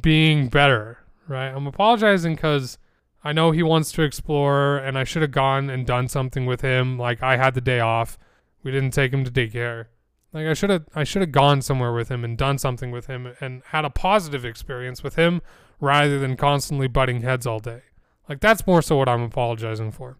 being 0.00 0.46
better, 0.46 0.98
right? 1.26 1.48
I'm 1.48 1.66
apologizing 1.66 2.36
cuz 2.36 2.78
I 3.24 3.32
know 3.32 3.50
he 3.50 3.64
wants 3.64 3.90
to 3.92 4.02
explore 4.02 4.78
and 4.78 4.96
I 4.96 5.02
should 5.02 5.22
have 5.22 5.32
gone 5.32 5.68
and 5.68 5.84
done 5.84 6.06
something 6.06 6.46
with 6.46 6.60
him. 6.60 7.00
Like 7.00 7.20
I 7.20 7.36
had 7.36 7.54
the 7.54 7.60
day 7.60 7.80
off. 7.80 8.16
We 8.62 8.70
didn't 8.70 8.92
take 8.92 9.12
him 9.12 9.24
to 9.24 9.30
daycare. 9.30 9.86
Like 10.32 10.46
I 10.46 10.54
should 10.54 10.70
have 10.70 10.84
I 10.94 11.04
should 11.04 11.22
have 11.22 11.32
gone 11.32 11.62
somewhere 11.62 11.92
with 11.92 12.08
him 12.08 12.24
and 12.24 12.38
done 12.38 12.58
something 12.58 12.90
with 12.90 13.06
him 13.06 13.32
and 13.40 13.62
had 13.66 13.84
a 13.84 13.90
positive 13.90 14.44
experience 14.44 15.02
with 15.02 15.16
him 15.16 15.42
rather 15.80 16.18
than 16.18 16.36
constantly 16.36 16.88
butting 16.88 17.22
heads 17.22 17.46
all 17.46 17.58
day. 17.58 17.82
Like 18.28 18.40
that's 18.40 18.66
more 18.66 18.82
so 18.82 18.96
what 18.96 19.08
I'm 19.08 19.22
apologizing 19.22 19.90
for. 19.92 20.18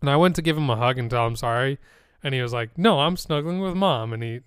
And 0.00 0.10
I 0.10 0.16
went 0.16 0.36
to 0.36 0.42
give 0.42 0.56
him 0.56 0.70
a 0.70 0.76
hug 0.76 0.98
and 0.98 1.10
tell 1.10 1.26
him 1.26 1.36
sorry, 1.36 1.78
and 2.22 2.34
he 2.34 2.42
was 2.42 2.52
like, 2.52 2.76
"No, 2.78 3.00
I'm 3.00 3.16
snuggling 3.16 3.60
with 3.60 3.74
mom." 3.74 4.12
And 4.12 4.22
he 4.22 4.40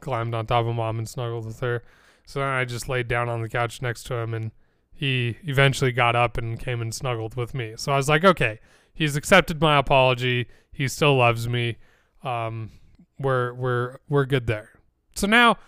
climbed 0.00 0.34
on 0.34 0.46
top 0.46 0.66
of 0.66 0.74
mom 0.74 0.98
and 0.98 1.08
snuggled 1.08 1.46
with 1.46 1.60
her. 1.60 1.82
So 2.26 2.40
then 2.40 2.48
I 2.48 2.64
just 2.64 2.88
laid 2.88 3.08
down 3.08 3.28
on 3.28 3.42
the 3.42 3.48
couch 3.48 3.82
next 3.82 4.04
to 4.04 4.14
him 4.14 4.34
and 4.34 4.52
he 4.94 5.36
eventually 5.44 5.92
got 5.92 6.16
up 6.16 6.36
and 6.36 6.58
came 6.58 6.80
and 6.80 6.92
snuggled 6.92 7.36
with 7.36 7.54
me. 7.54 7.74
So 7.76 7.92
I 7.92 7.96
was 7.96 8.08
like, 8.08 8.24
"Okay, 8.24 8.60
he's 8.92 9.14
accepted 9.14 9.60
my 9.60 9.78
apology. 9.78 10.48
He 10.72 10.88
still 10.88 11.16
loves 11.16 11.48
me." 11.48 11.76
Um, 12.24 12.72
we're 13.18 13.52
we're 13.54 13.98
we're 14.08 14.24
good 14.24 14.46
there. 14.46 14.70
So 15.14 15.26
now, 15.26 15.58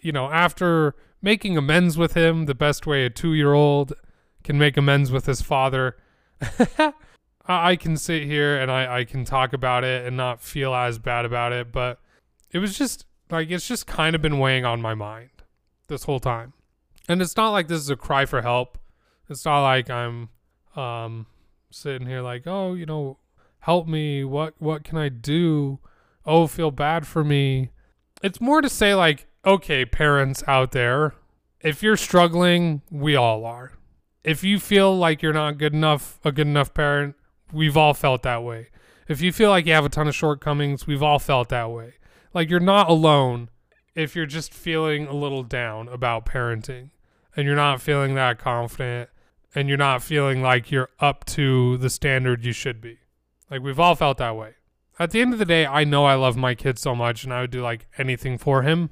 you 0.00 0.12
know, 0.12 0.30
after 0.30 0.94
making 1.22 1.56
amends 1.56 1.96
with 1.96 2.14
him, 2.14 2.46
the 2.46 2.54
best 2.54 2.86
way 2.86 3.06
a 3.06 3.10
two-year-old 3.10 3.94
can 4.42 4.58
make 4.58 4.76
amends 4.76 5.10
with 5.10 5.26
his 5.26 5.40
father, 5.40 5.96
I 7.46 7.76
can 7.76 7.96
sit 7.96 8.24
here 8.24 8.60
and 8.60 8.70
I 8.70 9.00
I 9.00 9.04
can 9.04 9.24
talk 9.24 9.52
about 9.52 9.84
it 9.84 10.06
and 10.06 10.16
not 10.16 10.40
feel 10.40 10.74
as 10.74 10.98
bad 10.98 11.24
about 11.24 11.52
it. 11.52 11.72
But 11.72 11.98
it 12.50 12.58
was 12.58 12.76
just 12.76 13.06
like 13.30 13.50
it's 13.50 13.66
just 13.66 13.86
kind 13.86 14.14
of 14.14 14.22
been 14.22 14.38
weighing 14.38 14.64
on 14.64 14.80
my 14.82 14.94
mind 14.94 15.30
this 15.88 16.04
whole 16.04 16.20
time, 16.20 16.52
and 17.08 17.20
it's 17.22 17.36
not 17.36 17.50
like 17.50 17.68
this 17.68 17.80
is 17.80 17.90
a 17.90 17.96
cry 17.96 18.26
for 18.26 18.42
help. 18.42 18.78
It's 19.28 19.44
not 19.44 19.62
like 19.62 19.90
I'm 19.90 20.28
um 20.76 21.26
sitting 21.70 22.06
here 22.06 22.22
like, 22.22 22.46
oh, 22.46 22.74
you 22.74 22.86
know, 22.86 23.18
help 23.60 23.86
me. 23.86 24.24
What 24.24 24.54
what 24.58 24.84
can 24.84 24.98
I 24.98 25.08
do? 25.08 25.80
Oh, 26.26 26.46
feel 26.46 26.70
bad 26.70 27.06
for 27.06 27.24
me. 27.24 27.70
It's 28.22 28.40
more 28.40 28.60
to 28.60 28.68
say, 28.68 28.94
like, 28.94 29.26
okay, 29.44 29.84
parents 29.84 30.42
out 30.46 30.72
there, 30.72 31.14
if 31.60 31.82
you're 31.82 31.96
struggling, 31.96 32.82
we 32.90 33.16
all 33.16 33.44
are. 33.44 33.72
If 34.22 34.42
you 34.42 34.58
feel 34.58 34.96
like 34.96 35.22
you're 35.22 35.32
not 35.32 35.58
good 35.58 35.74
enough, 35.74 36.18
a 36.24 36.32
good 36.32 36.46
enough 36.46 36.72
parent, 36.72 37.14
we've 37.52 37.76
all 37.76 37.94
felt 37.94 38.22
that 38.22 38.42
way. 38.42 38.68
If 39.06 39.20
you 39.20 39.32
feel 39.32 39.50
like 39.50 39.66
you 39.66 39.74
have 39.74 39.84
a 39.84 39.90
ton 39.90 40.08
of 40.08 40.14
shortcomings, 40.14 40.86
we've 40.86 41.02
all 41.02 41.18
felt 41.18 41.50
that 41.50 41.70
way. 41.70 41.94
Like, 42.32 42.48
you're 42.48 42.60
not 42.60 42.88
alone 42.88 43.50
if 43.94 44.16
you're 44.16 44.26
just 44.26 44.52
feeling 44.52 45.06
a 45.06 45.12
little 45.12 45.42
down 45.42 45.88
about 45.88 46.26
parenting 46.26 46.90
and 47.36 47.46
you're 47.46 47.56
not 47.56 47.80
feeling 47.80 48.14
that 48.14 48.38
confident 48.38 49.10
and 49.54 49.68
you're 49.68 49.78
not 49.78 50.02
feeling 50.02 50.42
like 50.42 50.70
you're 50.70 50.90
up 51.00 51.24
to 51.24 51.76
the 51.78 51.90
standard 51.90 52.44
you 52.44 52.52
should 52.52 52.80
be. 52.80 52.98
Like 53.50 53.62
we've 53.62 53.78
all 53.78 53.94
felt 53.94 54.18
that 54.18 54.36
way. 54.36 54.54
At 54.98 55.10
the 55.10 55.20
end 55.20 55.32
of 55.32 55.38
the 55.38 55.44
day, 55.44 55.66
I 55.66 55.84
know 55.84 56.04
I 56.04 56.14
love 56.14 56.36
my 56.36 56.54
kid 56.54 56.78
so 56.78 56.94
much 56.94 57.24
and 57.24 57.32
I 57.32 57.40
would 57.40 57.50
do 57.50 57.62
like 57.62 57.88
anything 57.98 58.38
for 58.38 58.62
him. 58.62 58.90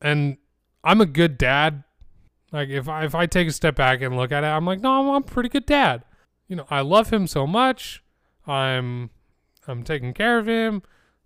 And 0.00 0.36
I'm 0.84 1.00
a 1.00 1.06
good 1.06 1.38
dad. 1.38 1.84
Like 2.52 2.68
if 2.68 2.88
I 2.88 3.04
if 3.04 3.14
I 3.14 3.26
take 3.26 3.48
a 3.48 3.52
step 3.52 3.76
back 3.76 4.00
and 4.00 4.16
look 4.16 4.32
at 4.32 4.44
it, 4.44 4.48
I'm 4.48 4.64
like, 4.64 4.80
no, 4.80 5.14
I'm, 5.14 5.22
a 5.22 5.26
pretty 5.26 5.48
good 5.48 5.66
dad. 5.66 6.04
You 6.46 6.56
know, 6.56 6.66
I 6.70 6.80
love 6.80 7.10
him 7.10 7.26
so 7.26 7.46
much. 7.46 8.02
I'm 8.46 9.10
I'm 9.66 9.82
taking 9.82 10.14
care 10.14 10.38
of 10.38 10.46
him, 10.46 10.82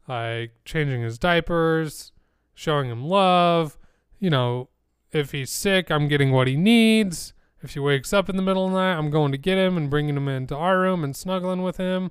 like 0.09 0.53
changing 0.65 1.03
his 1.03 1.19
diapers, 1.19 2.12
showing 2.55 2.91
him 2.91 3.05
love. 3.05 3.79
You 4.19 4.31
know, 4.31 4.69
if 5.12 5.33
he's 5.33 5.51
sick, 5.51 5.91
I'm 5.91 6.09
getting 6.09 6.33
what 6.33 6.49
he 6.49 6.57
needs. 6.57 7.35
If 7.62 7.75
he 7.75 7.81
wakes 7.81 8.12
up 8.12 8.29
in 8.29 8.37
the 8.37 8.43
middle 8.43 8.67
of 8.67 8.73
the 8.73 8.79
night, 8.79 8.97
I'm 8.97 9.11
going 9.11 9.31
to 9.31 9.39
get 9.39 9.59
him 9.59 9.77
and 9.77 9.89
bringing 9.89 10.17
him 10.17 10.29
into 10.29 10.57
our 10.57 10.81
room 10.81 11.05
and 11.05 11.15
snuggling 11.15 11.62
with 11.62 11.77
him. 11.77 12.11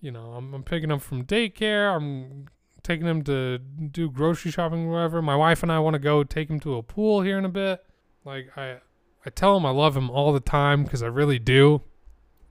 You 0.00 0.10
know, 0.12 0.32
I'm, 0.32 0.54
I'm 0.54 0.62
picking 0.62 0.90
him 0.90 0.98
from 0.98 1.24
daycare. 1.24 1.94
I'm 1.94 2.46
taking 2.82 3.06
him 3.06 3.22
to 3.24 3.58
do 3.58 4.10
grocery 4.10 4.50
shopping, 4.50 4.88
whatever. 4.88 5.20
My 5.20 5.36
wife 5.36 5.62
and 5.62 5.72
I 5.72 5.78
want 5.80 5.94
to 5.94 5.98
go 5.98 6.22
take 6.22 6.48
him 6.48 6.60
to 6.60 6.76
a 6.76 6.82
pool 6.82 7.22
here 7.22 7.38
in 7.38 7.44
a 7.44 7.48
bit. 7.48 7.84
Like 8.24 8.56
I, 8.56 8.78
I 9.24 9.30
tell 9.30 9.56
him 9.56 9.66
I 9.66 9.70
love 9.70 9.96
him 9.96 10.10
all 10.10 10.32
the 10.32 10.40
time 10.40 10.84
because 10.84 11.02
I 11.02 11.06
really 11.06 11.38
do. 11.38 11.82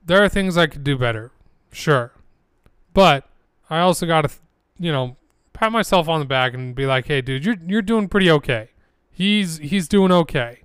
There 0.06 0.24
are 0.24 0.30
things 0.30 0.58
I 0.58 0.68
could 0.68 0.84
do 0.84 0.98
better, 0.98 1.32
sure, 1.72 2.14
but 2.94 3.28
I 3.70 3.80
also 3.80 4.06
got 4.06 4.22
to, 4.22 4.30
you 4.78 4.92
know, 4.92 5.18
pat 5.52 5.72
myself 5.72 6.08
on 6.08 6.20
the 6.20 6.26
back 6.26 6.54
and 6.54 6.76
be 6.76 6.86
like, 6.86 7.08
hey, 7.08 7.22
dude, 7.22 7.44
you're 7.44 7.58
you're 7.66 7.82
doing 7.82 8.08
pretty 8.08 8.30
okay. 8.30 8.70
He's 9.10 9.58
he's 9.58 9.88
doing 9.88 10.12
okay, 10.12 10.60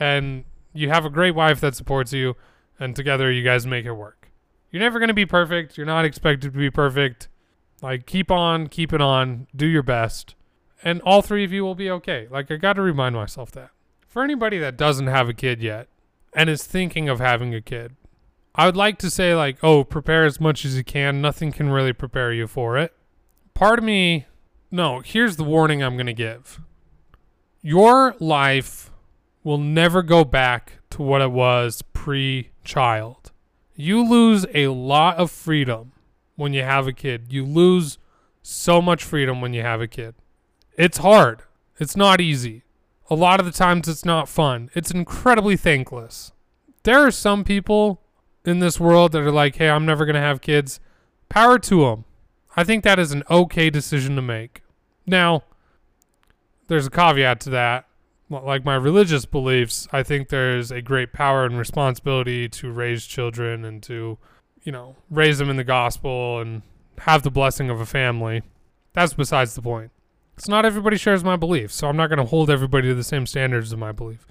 and 0.00 0.44
you 0.72 0.88
have 0.88 1.04
a 1.04 1.10
great 1.10 1.34
wife 1.34 1.60
that 1.60 1.74
supports 1.74 2.12
you, 2.12 2.36
and 2.80 2.96
together 2.96 3.30
you 3.30 3.42
guys 3.42 3.66
make 3.66 3.84
it 3.84 3.92
work. 3.92 4.15
You're 4.76 4.82
never 4.82 4.98
going 4.98 5.08
to 5.08 5.14
be 5.14 5.24
perfect. 5.24 5.78
You're 5.78 5.86
not 5.86 6.04
expected 6.04 6.52
to 6.52 6.58
be 6.58 6.70
perfect. 6.70 7.28
Like, 7.80 8.04
keep 8.04 8.30
on, 8.30 8.66
keep 8.66 8.92
it 8.92 9.00
on, 9.00 9.46
do 9.56 9.64
your 9.64 9.82
best, 9.82 10.34
and 10.84 11.00
all 11.00 11.22
three 11.22 11.44
of 11.44 11.50
you 11.50 11.64
will 11.64 11.74
be 11.74 11.90
okay. 11.92 12.28
Like, 12.30 12.50
I 12.50 12.56
got 12.56 12.74
to 12.74 12.82
remind 12.82 13.14
myself 13.14 13.50
that. 13.52 13.70
For 14.06 14.22
anybody 14.22 14.58
that 14.58 14.76
doesn't 14.76 15.06
have 15.06 15.30
a 15.30 15.32
kid 15.32 15.62
yet 15.62 15.88
and 16.34 16.50
is 16.50 16.62
thinking 16.62 17.08
of 17.08 17.20
having 17.20 17.54
a 17.54 17.62
kid, 17.62 17.96
I 18.54 18.66
would 18.66 18.76
like 18.76 18.98
to 18.98 19.08
say, 19.08 19.34
like, 19.34 19.56
oh, 19.64 19.82
prepare 19.82 20.26
as 20.26 20.42
much 20.42 20.66
as 20.66 20.76
you 20.76 20.84
can. 20.84 21.22
Nothing 21.22 21.52
can 21.52 21.70
really 21.70 21.94
prepare 21.94 22.30
you 22.30 22.46
for 22.46 22.76
it. 22.76 22.92
Part 23.54 23.78
of 23.78 23.84
me, 23.86 24.26
no, 24.70 25.00
here's 25.00 25.36
the 25.36 25.44
warning 25.44 25.82
I'm 25.82 25.96
going 25.96 26.04
to 26.04 26.12
give. 26.12 26.60
Your 27.62 28.14
life 28.20 28.90
will 29.42 29.56
never 29.56 30.02
go 30.02 30.22
back 30.22 30.80
to 30.90 31.00
what 31.00 31.22
it 31.22 31.32
was 31.32 31.80
pre 31.94 32.50
child. 32.62 33.32
You 33.76 34.02
lose 34.02 34.46
a 34.54 34.68
lot 34.68 35.18
of 35.18 35.30
freedom 35.30 35.92
when 36.34 36.54
you 36.54 36.62
have 36.62 36.86
a 36.86 36.92
kid. 36.92 37.26
You 37.30 37.44
lose 37.44 37.98
so 38.42 38.80
much 38.80 39.04
freedom 39.04 39.42
when 39.42 39.52
you 39.52 39.60
have 39.62 39.82
a 39.82 39.86
kid. 39.86 40.14
It's 40.78 40.98
hard, 40.98 41.42
it's 41.78 41.96
not 41.96 42.20
easy. 42.20 42.62
A 43.10 43.14
lot 43.14 43.38
of 43.38 43.46
the 43.46 43.52
times, 43.52 43.86
it's 43.86 44.04
not 44.04 44.28
fun. 44.28 44.70
It's 44.74 44.90
incredibly 44.90 45.56
thankless. 45.56 46.32
There 46.82 47.06
are 47.06 47.12
some 47.12 47.44
people 47.44 48.00
in 48.44 48.58
this 48.58 48.80
world 48.80 49.12
that 49.12 49.22
are 49.22 49.30
like, 49.30 49.56
hey, 49.56 49.68
I'm 49.68 49.86
never 49.86 50.04
going 50.04 50.14
to 50.14 50.20
have 50.20 50.40
kids. 50.40 50.80
Power 51.28 51.58
to 51.60 51.84
them. 51.84 52.04
I 52.56 52.64
think 52.64 52.82
that 52.82 52.98
is 52.98 53.12
an 53.12 53.22
okay 53.30 53.70
decision 53.70 54.16
to 54.16 54.22
make. 54.22 54.62
Now, 55.06 55.44
there's 56.66 56.86
a 56.86 56.90
caveat 56.90 57.40
to 57.40 57.50
that 57.50 57.85
like 58.28 58.64
my 58.64 58.74
religious 58.74 59.24
beliefs, 59.24 59.86
I 59.92 60.02
think 60.02 60.28
there's 60.28 60.70
a 60.70 60.82
great 60.82 61.12
power 61.12 61.44
and 61.44 61.58
responsibility 61.58 62.48
to 62.48 62.72
raise 62.72 63.06
children 63.06 63.64
and 63.64 63.82
to, 63.84 64.18
you 64.62 64.72
know, 64.72 64.96
raise 65.10 65.38
them 65.38 65.50
in 65.50 65.56
the 65.56 65.64
gospel 65.64 66.40
and 66.40 66.62
have 66.98 67.22
the 67.22 67.30
blessing 67.30 67.70
of 67.70 67.80
a 67.80 67.86
family. 67.86 68.42
That's 68.92 69.12
besides 69.12 69.54
the 69.54 69.62
point. 69.62 69.92
It's 70.36 70.48
not 70.48 70.64
everybody 70.64 70.96
shares 70.96 71.24
my 71.24 71.36
beliefs, 71.36 71.74
so 71.74 71.88
I'm 71.88 71.96
not 71.96 72.08
going 72.08 72.18
to 72.18 72.24
hold 72.24 72.50
everybody 72.50 72.88
to 72.88 72.94
the 72.94 73.04
same 73.04 73.26
standards 73.26 73.72
of 73.72 73.78
my 73.78 73.92
belief. 73.92 74.26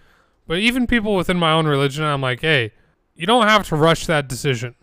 But 0.48 0.60
even 0.60 0.86
people 0.88 1.16
within 1.16 1.38
my 1.38 1.52
own 1.52 1.66
religion, 1.66 2.04
I'm 2.04 2.22
like, 2.22 2.42
hey, 2.42 2.72
you 3.16 3.26
don't 3.26 3.48
have 3.48 3.68
to 3.70 3.76
rush 3.76 4.06
that 4.06 4.28
decision. 4.28 4.76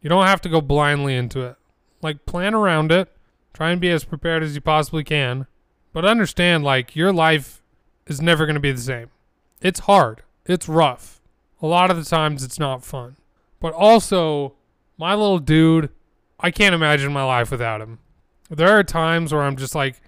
You 0.00 0.08
don't 0.08 0.26
have 0.26 0.40
to 0.42 0.48
go 0.48 0.60
blindly 0.60 1.14
into 1.14 1.40
it. 1.42 1.56
Like, 2.00 2.24
plan 2.24 2.54
around 2.54 2.92
it. 2.92 3.14
Try 3.52 3.72
and 3.72 3.80
be 3.80 3.90
as 3.90 4.04
prepared 4.04 4.42
as 4.42 4.54
you 4.54 4.62
possibly 4.62 5.04
can. 5.04 5.46
But 5.92 6.06
understand, 6.06 6.64
like, 6.64 6.96
your 6.96 7.12
life 7.12 7.59
is 8.10 8.20
never 8.20 8.44
going 8.44 8.54
to 8.54 8.60
be 8.60 8.72
the 8.72 8.80
same. 8.80 9.08
It's 9.62 9.80
hard. 9.80 10.22
It's 10.44 10.68
rough. 10.68 11.20
A 11.62 11.66
lot 11.66 11.90
of 11.90 11.96
the 11.96 12.04
times 12.04 12.42
it's 12.42 12.58
not 12.58 12.84
fun. 12.84 13.16
But 13.60 13.72
also, 13.72 14.54
my 14.98 15.14
little 15.14 15.38
dude, 15.38 15.90
I 16.40 16.50
can't 16.50 16.74
imagine 16.74 17.12
my 17.12 17.22
life 17.22 17.50
without 17.50 17.80
him. 17.80 18.00
There 18.48 18.76
are 18.76 18.82
times 18.82 19.32
where 19.32 19.42
I'm 19.42 19.56
just 19.56 19.74
like, 19.74 20.00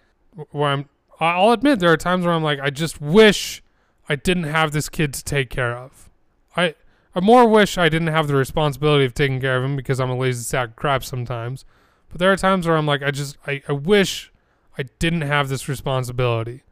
where 0.51 0.71
I'm, 0.71 0.89
I'll 1.21 1.53
admit, 1.53 1.79
there 1.79 1.93
are 1.93 1.97
times 1.97 2.25
where 2.25 2.35
I'm 2.35 2.43
like, 2.43 2.59
I 2.59 2.71
just 2.71 3.01
wish 3.01 3.63
I 4.09 4.17
didn't 4.17 4.45
have 4.45 4.73
this 4.73 4.89
kid 4.89 5.15
to 5.15 5.23
take 5.23 5.49
care 5.49 5.77
of. 5.77 6.11
I, 6.57 6.75
I 7.15 7.21
more 7.21 7.47
wish 7.47 7.79
I 7.79 7.89
didn't 7.89 8.09
have 8.09 8.27
the 8.27 8.35
responsibility 8.35 9.05
of 9.05 9.15
taking 9.15 9.41
care 9.41 9.59
of 9.59 9.65
him 9.65 9.77
because 9.77 10.01
I'm 10.01 10.11
a 10.11 10.17
lazy 10.17 10.43
sack 10.43 10.71
of 10.71 10.77
crap 10.77 11.05
sometimes. 11.05 11.65
But 12.09 12.19
there 12.19 12.33
are 12.33 12.37
times 12.37 12.67
where 12.67 12.77
I'm 12.77 12.87
like, 12.87 13.03
I 13.03 13.11
just, 13.11 13.37
I, 13.47 13.63
I 13.69 13.73
wish 13.73 14.33
I 14.77 14.85
didn't 14.99 15.21
have 15.21 15.49
this 15.49 15.69
responsibility. 15.69 16.63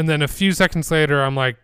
And 0.00 0.08
then 0.08 0.22
a 0.22 0.28
few 0.28 0.52
seconds 0.52 0.90
later, 0.90 1.22
I'm 1.22 1.36
like, 1.36 1.58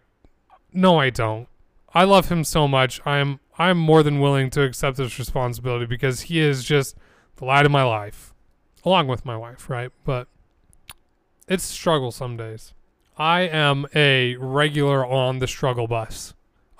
no, 0.70 0.98
I 0.98 1.08
don't. 1.08 1.48
I 1.94 2.04
love 2.04 2.28
him 2.28 2.44
so 2.44 2.68
much. 2.68 3.00
I'm 3.06 3.40
I'm 3.56 3.78
more 3.78 4.02
than 4.02 4.20
willing 4.20 4.50
to 4.50 4.62
accept 4.62 4.98
this 4.98 5.18
responsibility 5.18 5.86
because 5.86 6.20
he 6.20 6.38
is 6.40 6.62
just 6.62 6.98
the 7.36 7.46
light 7.46 7.64
of 7.64 7.72
my 7.72 7.82
life, 7.82 8.34
along 8.84 9.06
with 9.06 9.24
my 9.24 9.38
wife, 9.38 9.70
right? 9.70 9.90
But 10.04 10.28
it's 11.48 11.64
struggle 11.64 12.12
some 12.12 12.36
days. 12.36 12.74
I 13.16 13.40
am 13.40 13.86
a 13.94 14.36
regular 14.36 15.06
on 15.06 15.38
the 15.38 15.46
struggle 15.46 15.86
bus. 15.86 16.34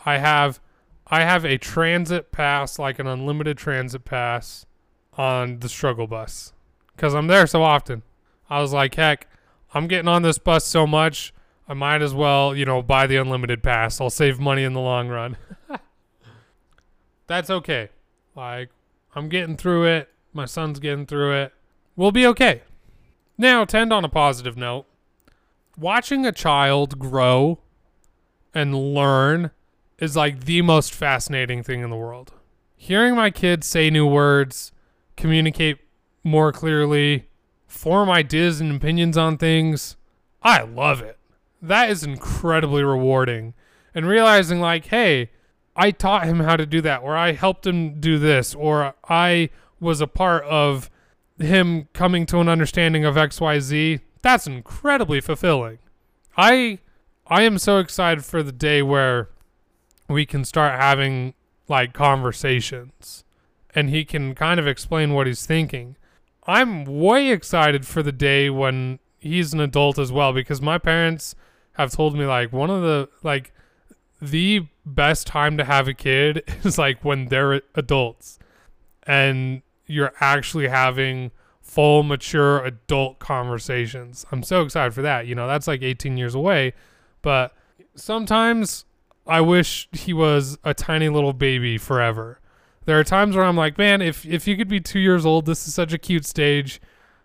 I 0.04 0.18
have 0.18 0.60
I 1.06 1.22
have 1.22 1.46
a 1.46 1.56
transit 1.56 2.32
pass, 2.32 2.78
like 2.78 2.98
an 2.98 3.06
unlimited 3.06 3.56
transit 3.56 4.04
pass 4.04 4.66
on 5.14 5.60
the 5.60 5.70
struggle 5.70 6.06
bus 6.06 6.52
because 6.94 7.14
I'm 7.14 7.28
there 7.28 7.46
so 7.46 7.62
often. 7.62 8.02
I 8.50 8.60
was 8.60 8.74
like, 8.74 8.94
heck, 8.96 9.26
I'm 9.72 9.86
getting 9.86 10.08
on 10.08 10.20
this 10.20 10.36
bus 10.36 10.66
so 10.66 10.86
much. 10.86 11.32
I 11.68 11.74
might 11.74 12.00
as 12.00 12.14
well, 12.14 12.54
you 12.54 12.64
know, 12.64 12.80
buy 12.80 13.06
the 13.06 13.16
unlimited 13.16 13.62
pass. 13.62 14.00
I'll 14.00 14.10
save 14.10 14.38
money 14.38 14.62
in 14.62 14.72
the 14.72 14.80
long 14.80 15.08
run. 15.08 15.36
That's 17.26 17.50
okay. 17.50 17.88
Like, 18.36 18.70
I'm 19.14 19.28
getting 19.28 19.56
through 19.56 19.86
it. 19.86 20.08
My 20.32 20.44
son's 20.44 20.78
getting 20.78 21.06
through 21.06 21.32
it. 21.34 21.52
We'll 21.96 22.12
be 22.12 22.26
okay. 22.26 22.62
Now, 23.36 23.64
to 23.64 23.78
end 23.78 23.92
on 23.92 24.04
a 24.04 24.08
positive 24.08 24.56
note, 24.56 24.86
watching 25.76 26.24
a 26.24 26.32
child 26.32 26.98
grow 26.98 27.58
and 28.54 28.94
learn 28.94 29.50
is 29.98 30.14
like 30.14 30.44
the 30.44 30.62
most 30.62 30.94
fascinating 30.94 31.64
thing 31.64 31.80
in 31.80 31.90
the 31.90 31.96
world. 31.96 32.32
Hearing 32.76 33.16
my 33.16 33.30
kids 33.30 33.66
say 33.66 33.90
new 33.90 34.06
words, 34.06 34.70
communicate 35.16 35.78
more 36.22 36.52
clearly, 36.52 37.28
form 37.66 38.08
ideas 38.08 38.60
and 38.60 38.76
opinions 38.76 39.16
on 39.16 39.36
things, 39.38 39.96
I 40.42 40.62
love 40.62 41.00
it 41.00 41.15
that 41.68 41.90
is 41.90 42.02
incredibly 42.02 42.82
rewarding. 42.82 43.54
And 43.94 44.06
realizing, 44.06 44.60
like, 44.60 44.86
hey, 44.86 45.30
I 45.74 45.90
taught 45.90 46.26
him 46.26 46.40
how 46.40 46.56
to 46.56 46.66
do 46.66 46.80
that, 46.82 47.02
or 47.02 47.16
I 47.16 47.32
helped 47.32 47.66
him 47.66 47.98
do 47.98 48.18
this, 48.18 48.54
or 48.54 48.94
I 49.08 49.50
was 49.80 50.00
a 50.00 50.06
part 50.06 50.44
of 50.44 50.90
him 51.38 51.88
coming 51.92 52.26
to 52.26 52.40
an 52.40 52.48
understanding 52.48 53.04
of 53.04 53.14
XYZ, 53.14 54.00
that's 54.22 54.46
incredibly 54.46 55.20
fulfilling. 55.20 55.78
I 56.36 56.78
I 57.26 57.42
am 57.42 57.58
so 57.58 57.78
excited 57.78 58.24
for 58.24 58.42
the 58.42 58.52
day 58.52 58.82
where 58.82 59.30
we 60.08 60.26
can 60.26 60.44
start 60.44 60.78
having 60.80 61.34
like 61.68 61.92
conversations 61.92 63.24
and 63.74 63.90
he 63.90 64.04
can 64.04 64.34
kind 64.34 64.60
of 64.60 64.66
explain 64.66 65.12
what 65.12 65.26
he's 65.26 65.44
thinking. 65.44 65.96
I'm 66.46 66.84
way 66.84 67.30
excited 67.30 67.86
for 67.86 68.02
the 68.02 68.12
day 68.12 68.48
when 68.48 69.00
he's 69.18 69.52
an 69.52 69.60
adult 69.60 69.98
as 69.98 70.12
well 70.12 70.32
because 70.32 70.62
my 70.62 70.78
parents 70.78 71.34
have 71.76 71.92
told 71.92 72.16
me 72.16 72.26
like 72.26 72.52
one 72.52 72.70
of 72.70 72.82
the 72.82 73.08
like 73.22 73.52
the 74.20 74.66
best 74.84 75.26
time 75.26 75.56
to 75.58 75.64
have 75.64 75.88
a 75.88 75.94
kid 75.94 76.42
is 76.64 76.78
like 76.78 77.04
when 77.04 77.26
they're 77.26 77.62
adults 77.74 78.38
and 79.02 79.62
you're 79.86 80.12
actually 80.20 80.68
having 80.68 81.30
full 81.60 82.02
mature 82.02 82.64
adult 82.64 83.18
conversations. 83.18 84.24
I'm 84.32 84.42
so 84.42 84.62
excited 84.62 84.94
for 84.94 85.02
that. 85.02 85.26
You 85.26 85.34
know, 85.34 85.46
that's 85.46 85.66
like 85.66 85.82
18 85.82 86.16
years 86.16 86.34
away, 86.34 86.72
but 87.22 87.54
sometimes 87.94 88.84
I 89.26 89.40
wish 89.40 89.88
he 89.92 90.12
was 90.12 90.58
a 90.64 90.74
tiny 90.74 91.08
little 91.08 91.32
baby 91.32 91.78
forever. 91.78 92.40
There 92.84 92.98
are 92.98 93.04
times 93.04 93.34
where 93.34 93.44
I'm 93.44 93.56
like, 93.56 93.78
man, 93.78 94.00
if 94.00 94.24
if 94.24 94.46
you 94.46 94.56
could 94.56 94.68
be 94.68 94.80
2 94.80 95.00
years 95.00 95.26
old, 95.26 95.46
this 95.46 95.66
is 95.66 95.74
such 95.74 95.92
a 95.92 95.98
cute 95.98 96.24
stage 96.24 96.80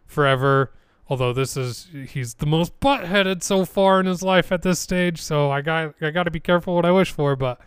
forever. 0.07 0.71
Although 1.11 1.33
this 1.33 1.57
is 1.57 1.89
he's 2.07 2.35
the 2.35 2.45
most 2.45 2.79
butt-headed 2.79 3.43
so 3.43 3.65
far 3.65 3.99
in 3.99 4.05
his 4.05 4.23
life 4.23 4.49
at 4.49 4.61
this 4.61 4.79
stage, 4.79 5.21
so 5.21 5.51
I 5.51 5.59
got 5.59 5.93
I 5.99 6.09
got 6.09 6.23
to 6.23 6.31
be 6.31 6.39
careful 6.39 6.73
what 6.73 6.85
I 6.85 6.91
wish 6.91 7.11
for. 7.11 7.35
But 7.35 7.59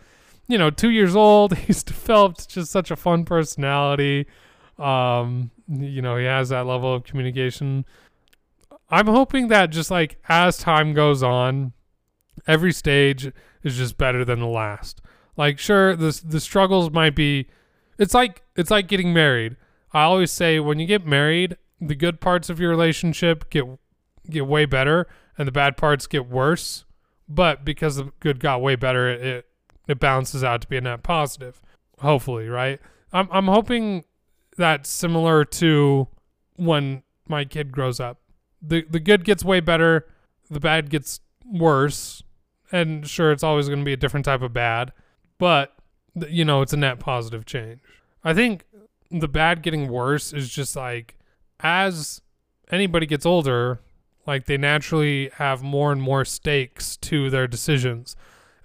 you 0.47 0.57
know, 0.57 0.71
two 0.71 0.89
years 0.89 1.15
old. 1.15 1.55
He's 1.57 1.83
developed 1.83 2.49
just 2.49 2.71
such 2.71 2.89
a 2.89 2.95
fun 2.95 3.23
personality. 3.23 4.25
Um, 4.79 5.51
you 5.67 6.01
know, 6.01 6.17
he 6.17 6.25
has 6.25 6.49
that 6.49 6.65
level 6.65 6.95
of 6.95 7.03
communication. 7.03 7.85
I'm 8.89 9.05
hoping 9.05 9.49
that 9.49 9.69
just 9.69 9.91
like 9.91 10.17
as 10.27 10.57
time 10.57 10.95
goes 10.95 11.21
on, 11.21 11.73
every 12.47 12.73
stage 12.73 13.31
is 13.61 13.77
just 13.77 13.95
better 13.95 14.25
than 14.25 14.39
the 14.39 14.47
last. 14.47 15.03
Like, 15.37 15.59
sure, 15.59 15.95
the 15.95 16.19
the 16.25 16.39
struggles 16.39 16.89
might 16.89 17.13
be. 17.13 17.45
It's 17.99 18.15
like 18.15 18.41
it's 18.55 18.71
like 18.71 18.87
getting 18.87 19.13
married. 19.13 19.55
I 19.93 20.01
always 20.01 20.31
say 20.31 20.59
when 20.59 20.79
you 20.79 20.87
get 20.87 21.05
married, 21.05 21.57
the 21.79 21.95
good 21.95 22.21
parts 22.21 22.49
of 22.49 22.59
your 22.59 22.69
relationship 22.69 23.49
get 23.49 23.65
get 24.29 24.47
way 24.47 24.65
better, 24.65 25.07
and 25.37 25.47
the 25.47 25.51
bad 25.51 25.77
parts 25.77 26.07
get 26.07 26.27
worse. 26.29 26.85
But 27.27 27.65
because 27.65 27.95
the 27.95 28.11
good 28.19 28.39
got 28.39 28.61
way 28.61 28.75
better, 28.75 29.09
it, 29.09 29.45
it 29.87 29.99
balances 29.99 30.43
out 30.43 30.61
to 30.61 30.67
be 30.67 30.77
a 30.77 30.81
net 30.81 31.03
positive. 31.03 31.61
Hopefully, 31.99 32.47
right? 32.47 32.79
I'm 33.13 33.27
I'm 33.31 33.47
hoping 33.47 34.05
that's 34.57 34.89
similar 34.89 35.45
to 35.45 36.07
when 36.55 37.03
my 37.27 37.45
kid 37.45 37.71
grows 37.71 37.99
up. 37.99 38.19
The 38.61 38.85
the 38.89 38.99
good 38.99 39.23
gets 39.23 39.43
way 39.43 39.59
better, 39.59 40.07
the 40.49 40.59
bad 40.59 40.89
gets 40.89 41.19
worse. 41.45 42.21
And 42.71 43.07
sure 43.07 43.31
it's 43.31 43.43
always 43.43 43.67
going 43.67 43.79
to 43.79 43.85
be 43.85 43.93
a 43.93 43.97
different 43.97 44.25
type 44.25 44.41
of 44.41 44.51
bad, 44.51 44.91
but 45.37 45.75
you 46.29 46.43
know, 46.43 46.61
it's 46.61 46.73
a 46.73 46.77
net 46.77 46.99
positive 46.99 47.45
change. 47.45 47.79
I 48.23 48.33
think 48.33 48.65
the 49.11 49.27
bad 49.27 49.61
getting 49.61 49.87
worse 49.87 50.33
is 50.33 50.49
just 50.49 50.75
like 50.75 51.14
as 51.59 52.21
anybody 52.71 53.05
gets 53.05 53.25
older, 53.25 53.79
like 54.27 54.45
they 54.45 54.57
naturally 54.57 55.29
have 55.35 55.61
more 55.61 55.91
and 55.91 56.01
more 56.01 56.25
stakes 56.25 56.97
to 56.97 57.29
their 57.29 57.47
decisions. 57.47 58.15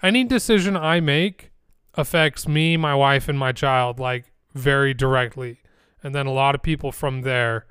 Any 0.02 0.24
decision 0.24 0.76
I 0.76 1.00
make 1.00 1.50
affects 1.94 2.48
me, 2.48 2.76
my 2.76 2.94
wife, 2.94 3.28
and 3.28 3.38
my 3.38 3.52
child 3.52 3.98
like 3.98 4.32
very 4.54 4.94
directly. 4.94 5.60
And 6.02 6.14
then 6.14 6.26
a 6.26 6.32
lot 6.32 6.54
of 6.54 6.62
people 6.62 6.92
from 6.92 7.22
there, 7.22 7.66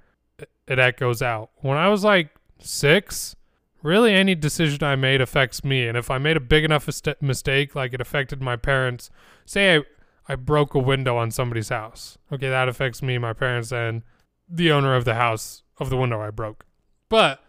it- 0.67 0.79
echoes 0.79 1.21
out. 1.21 1.49
When 1.57 1.77
I 1.77 1.89
was 1.89 2.03
like 2.03 2.29
six, 2.59 3.35
really 3.81 4.13
any 4.13 4.35
decision 4.35 4.83
I 4.83 4.95
made 4.95 5.21
affects 5.21 5.63
me. 5.63 5.87
And 5.87 5.97
if 5.97 6.11
I 6.11 6.19
made 6.19 6.37
a 6.37 6.41
big 6.41 6.63
enough 6.63 6.87
mistake, 7.21 7.73
like 7.75 7.93
it 7.93 8.01
affected 8.01 8.41
my 8.41 8.55
parents, 8.55 9.09
say 9.45 9.77
I, 9.77 9.81
I 10.27 10.35
broke 10.35 10.75
a 10.75 10.79
window 10.79 11.17
on 11.17 11.31
somebody's 11.31 11.69
house. 11.69 12.19
Okay, 12.31 12.49
that 12.49 12.69
affects 12.69 13.01
me, 13.01 13.17
my 13.17 13.33
parents, 13.33 13.71
and 13.71 14.03
the 14.49 14.71
owner 14.71 14.95
of 14.95 15.05
the 15.05 15.15
house 15.15 15.63
of 15.77 15.89
the 15.89 15.97
window 15.97 16.21
I 16.21 16.31
broke. 16.31 16.65
But 17.07 17.41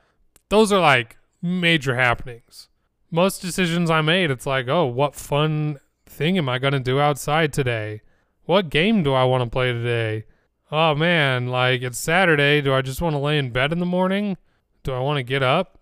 those 0.48 0.72
are 0.72 0.80
like 0.80 1.16
major 1.42 1.96
happenings. 1.96 2.68
Most 3.10 3.42
decisions 3.42 3.90
I 3.90 4.02
made, 4.02 4.30
it's 4.30 4.46
like, 4.46 4.68
oh, 4.68 4.86
what 4.86 5.14
fun 5.14 5.80
thing 6.06 6.38
am 6.38 6.48
I 6.48 6.58
going 6.58 6.72
to 6.72 6.80
do 6.80 7.00
outside 7.00 7.52
today? 7.52 8.02
What 8.44 8.70
game 8.70 9.02
do 9.02 9.12
I 9.12 9.24
want 9.24 9.44
to 9.44 9.50
play 9.50 9.72
today? 9.72 10.26
Oh 10.72 10.94
man, 10.94 11.48
like 11.48 11.82
it's 11.82 11.98
Saturday. 11.98 12.60
Do 12.60 12.72
I 12.72 12.82
just 12.82 13.02
want 13.02 13.14
to 13.14 13.18
lay 13.18 13.38
in 13.38 13.50
bed 13.50 13.72
in 13.72 13.80
the 13.80 13.86
morning? 13.86 14.36
Do 14.82 14.92
I 14.92 15.00
want 15.00 15.16
to 15.18 15.22
get 15.22 15.42
up? 15.42 15.78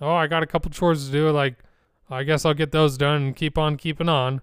Oh, 0.00 0.14
I 0.14 0.28
got 0.28 0.42
a 0.42 0.46
couple 0.46 0.70
chores 0.70 1.06
to 1.06 1.12
do. 1.12 1.30
Like, 1.30 1.56
I 2.08 2.22
guess 2.22 2.44
I'll 2.44 2.54
get 2.54 2.70
those 2.70 2.96
done 2.96 3.22
and 3.22 3.36
keep 3.36 3.58
on 3.58 3.76
keeping 3.76 4.08
on. 4.08 4.42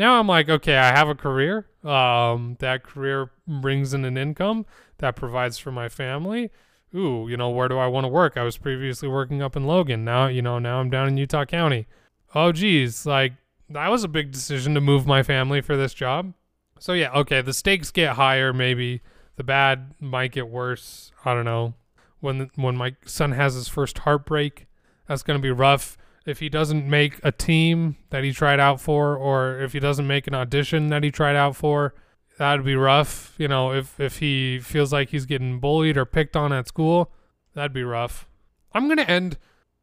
Now 0.00 0.18
I'm 0.18 0.26
like, 0.26 0.48
okay, 0.48 0.78
I 0.78 0.96
have 0.96 1.10
a 1.10 1.14
career. 1.14 1.66
Um, 1.84 2.56
that 2.60 2.82
career 2.84 3.32
brings 3.46 3.92
in 3.92 4.06
an 4.06 4.16
income 4.16 4.64
that 4.96 5.14
provides 5.14 5.58
for 5.58 5.70
my 5.70 5.90
family. 5.90 6.50
Ooh, 6.94 7.26
you 7.28 7.36
know, 7.36 7.50
where 7.50 7.68
do 7.68 7.76
I 7.76 7.86
want 7.86 8.04
to 8.04 8.08
work? 8.08 8.38
I 8.38 8.42
was 8.42 8.56
previously 8.56 9.10
working 9.10 9.42
up 9.42 9.56
in 9.56 9.66
Logan. 9.66 10.02
Now, 10.02 10.28
you 10.28 10.40
know, 10.40 10.58
now 10.58 10.80
I'm 10.80 10.88
down 10.88 11.08
in 11.08 11.18
Utah 11.18 11.44
County. 11.44 11.86
Oh, 12.34 12.50
geez, 12.50 13.04
like 13.04 13.34
that 13.68 13.90
was 13.90 14.02
a 14.02 14.08
big 14.08 14.32
decision 14.32 14.72
to 14.72 14.80
move 14.80 15.06
my 15.06 15.22
family 15.22 15.60
for 15.60 15.76
this 15.76 15.92
job. 15.92 16.32
So 16.78 16.94
yeah, 16.94 17.12
okay, 17.12 17.42
the 17.42 17.52
stakes 17.52 17.90
get 17.90 18.16
higher. 18.16 18.54
Maybe 18.54 19.02
the 19.36 19.44
bad 19.44 19.92
might 20.00 20.32
get 20.32 20.48
worse. 20.48 21.12
I 21.26 21.34
don't 21.34 21.44
know. 21.44 21.74
When 22.20 22.38
the, 22.38 22.50
when 22.54 22.74
my 22.74 22.96
son 23.04 23.32
has 23.32 23.52
his 23.52 23.68
first 23.68 23.98
heartbreak, 23.98 24.66
that's 25.06 25.22
gonna 25.22 25.40
be 25.40 25.50
rough. 25.50 25.98
If 26.26 26.40
he 26.40 26.48
doesn't 26.48 26.88
make 26.88 27.18
a 27.22 27.32
team 27.32 27.96
that 28.10 28.24
he 28.24 28.32
tried 28.32 28.60
out 28.60 28.80
for, 28.80 29.16
or 29.16 29.58
if 29.60 29.72
he 29.72 29.80
doesn't 29.80 30.06
make 30.06 30.26
an 30.26 30.34
audition 30.34 30.88
that 30.88 31.02
he 31.02 31.10
tried 31.10 31.36
out 31.36 31.56
for, 31.56 31.94
that'd 32.40 32.64
be 32.64 32.74
rough. 32.74 33.34
You 33.38 33.48
know, 33.48 33.72
if 33.72 33.98
if 34.00 34.18
he 34.18 34.58
feels 34.58 34.92
like 34.92 35.10
he's 35.10 35.26
getting 35.26 35.60
bullied 35.60 35.96
or 35.96 36.04
picked 36.04 36.36
on 36.36 36.52
at 36.52 36.68
school, 36.68 37.10
that'd 37.54 37.72
be 37.72 37.84
rough. 37.84 38.26
I'm 38.72 38.88
gonna 38.88 39.02
end. 39.02 39.38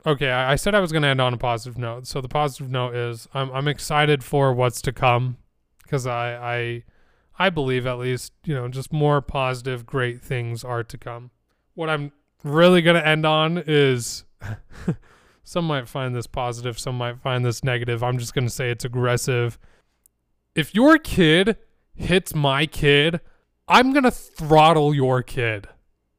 Okay, 0.05 0.29
I, 0.29 0.53
I 0.53 0.55
said 0.55 0.75
I 0.75 0.79
was 0.79 0.91
gonna 0.91 1.07
end 1.07 1.21
on 1.21 1.33
a 1.33 1.37
positive 1.37 1.77
note. 1.77 2.07
So 2.07 2.21
the 2.21 2.27
positive 2.27 2.69
note 2.69 2.95
is 2.95 3.27
I'm 3.33 3.51
I'm 3.51 3.67
excited 3.67 4.23
for 4.23 4.53
what's 4.53 4.81
to 4.83 4.91
come 4.91 5.37
because 5.83 6.05
I 6.05 6.35
I 6.35 6.83
I 7.39 7.49
believe 7.49 7.85
at 7.87 7.99
least 7.99 8.33
you 8.43 8.55
know 8.55 8.67
just 8.67 8.91
more 8.91 9.21
positive, 9.21 9.85
great 9.85 10.21
things 10.21 10.63
are 10.63 10.83
to 10.83 10.97
come. 10.97 11.31
What 11.73 11.89
I'm 11.89 12.11
really 12.43 12.81
gonna 12.81 12.99
end 12.99 13.25
on 13.25 13.63
is. 13.65 14.23
some 15.47 15.63
might 15.63 15.87
find 15.87 16.13
this 16.13 16.27
positive, 16.27 16.77
some 16.77 16.97
might 16.97 17.21
find 17.21 17.45
this 17.45 17.63
negative. 17.63 18.03
I'm 18.03 18.17
just 18.17 18.33
gonna 18.33 18.49
say 18.49 18.69
it's 18.69 18.83
aggressive. 18.83 19.57
If 20.55 20.75
your 20.75 20.97
kid 20.97 21.55
hits 21.95 22.35
my 22.35 22.65
kid, 22.65 23.21
I'm 23.65 23.93
gonna 23.93 24.11
throttle 24.11 24.93
your 24.93 25.23
kid. 25.23 25.69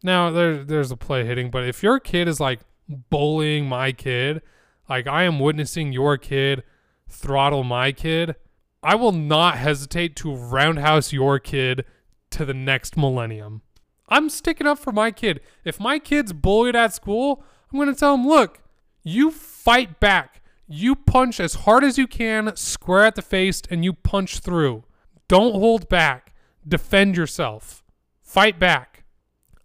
Now 0.03 0.31
there 0.31 0.65
there's 0.65 0.91
a 0.91 0.97
play 0.97 1.27
hitting, 1.27 1.51
but 1.51 1.65
if 1.65 1.83
your 1.83 2.01
kid 2.01 2.27
is 2.27 2.41
like 2.41 2.61
bullying 2.89 3.69
my 3.69 3.93
kid, 3.93 4.41
like 4.89 5.07
I 5.07 5.25
am 5.25 5.39
witnessing 5.39 5.93
your 5.93 6.17
kid 6.17 6.63
throttle 7.07 7.65
my 7.65 7.93
kid, 7.93 8.35
I 8.83 8.95
will 8.95 9.13
not 9.13 9.59
hesitate 9.59 10.17
to 10.17 10.35
roundhouse 10.35 11.13
your 11.13 11.39
kid 11.39 11.85
to 12.31 12.47
the 12.47 12.55
next 12.55 12.97
millennium. 12.97 13.61
I'm 14.09 14.31
sticking 14.31 14.67
up 14.67 14.79
for 14.79 14.91
my 14.93 15.11
kid. 15.11 15.41
If 15.65 15.79
my 15.79 15.99
kid's 15.99 16.33
bullied 16.33 16.77
at 16.77 16.95
school, 16.95 17.45
I'm 17.71 17.79
going 17.79 17.93
to 17.93 17.99
tell 17.99 18.15
him, 18.15 18.27
look, 18.27 18.63
you 19.09 19.31
fight 19.31 20.01
back. 20.01 20.43
You 20.67 20.95
punch 20.95 21.41
as 21.41 21.55
hard 21.55 21.83
as 21.83 21.97
you 21.97 22.07
can, 22.07 22.55
square 22.57 23.07
at 23.07 23.15
the 23.15 23.23
face, 23.23 23.63
and 23.71 23.83
you 23.85 23.95
punch 23.95 24.41
through. 24.41 24.85
Don't 25.29 25.55
hold 25.55 25.89
back. 25.89 26.35
Defend 26.67 27.17
yourself. 27.17 27.83
Fight 28.23 28.59
back. 28.59 29.05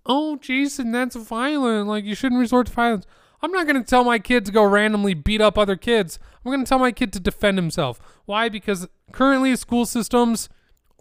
Oh, 0.06 0.38
Jason, 0.38 0.92
that's 0.92 1.18
violent. 1.18 1.90
Like, 1.90 2.06
you 2.06 2.16
shouldn't 2.16 2.40
resort 2.40 2.68
to 2.68 2.74
violence. 2.74 3.06
I'm 3.42 3.52
not 3.52 3.68
going 3.68 3.82
to 3.82 3.90
tell 3.90 4.06
my 4.06 4.20
kid 4.20 4.46
to 4.46 4.52
go 4.54 4.64
randomly 4.64 5.14
beat 5.14 5.42
up 5.42 5.58
other 5.58 5.76
kids. 5.76 6.20
I'm 6.46 6.52
going 6.52 6.64
to 6.64 6.70
tell 6.70 6.80
my 6.80 6.94
kid 6.94 7.12
to 7.14 7.20
defend 7.20 7.58
himself. 7.58 8.00
Why? 8.24 8.48
Because 8.48 8.88
currently 9.12 9.54
school 9.58 9.86
systems 9.86 10.48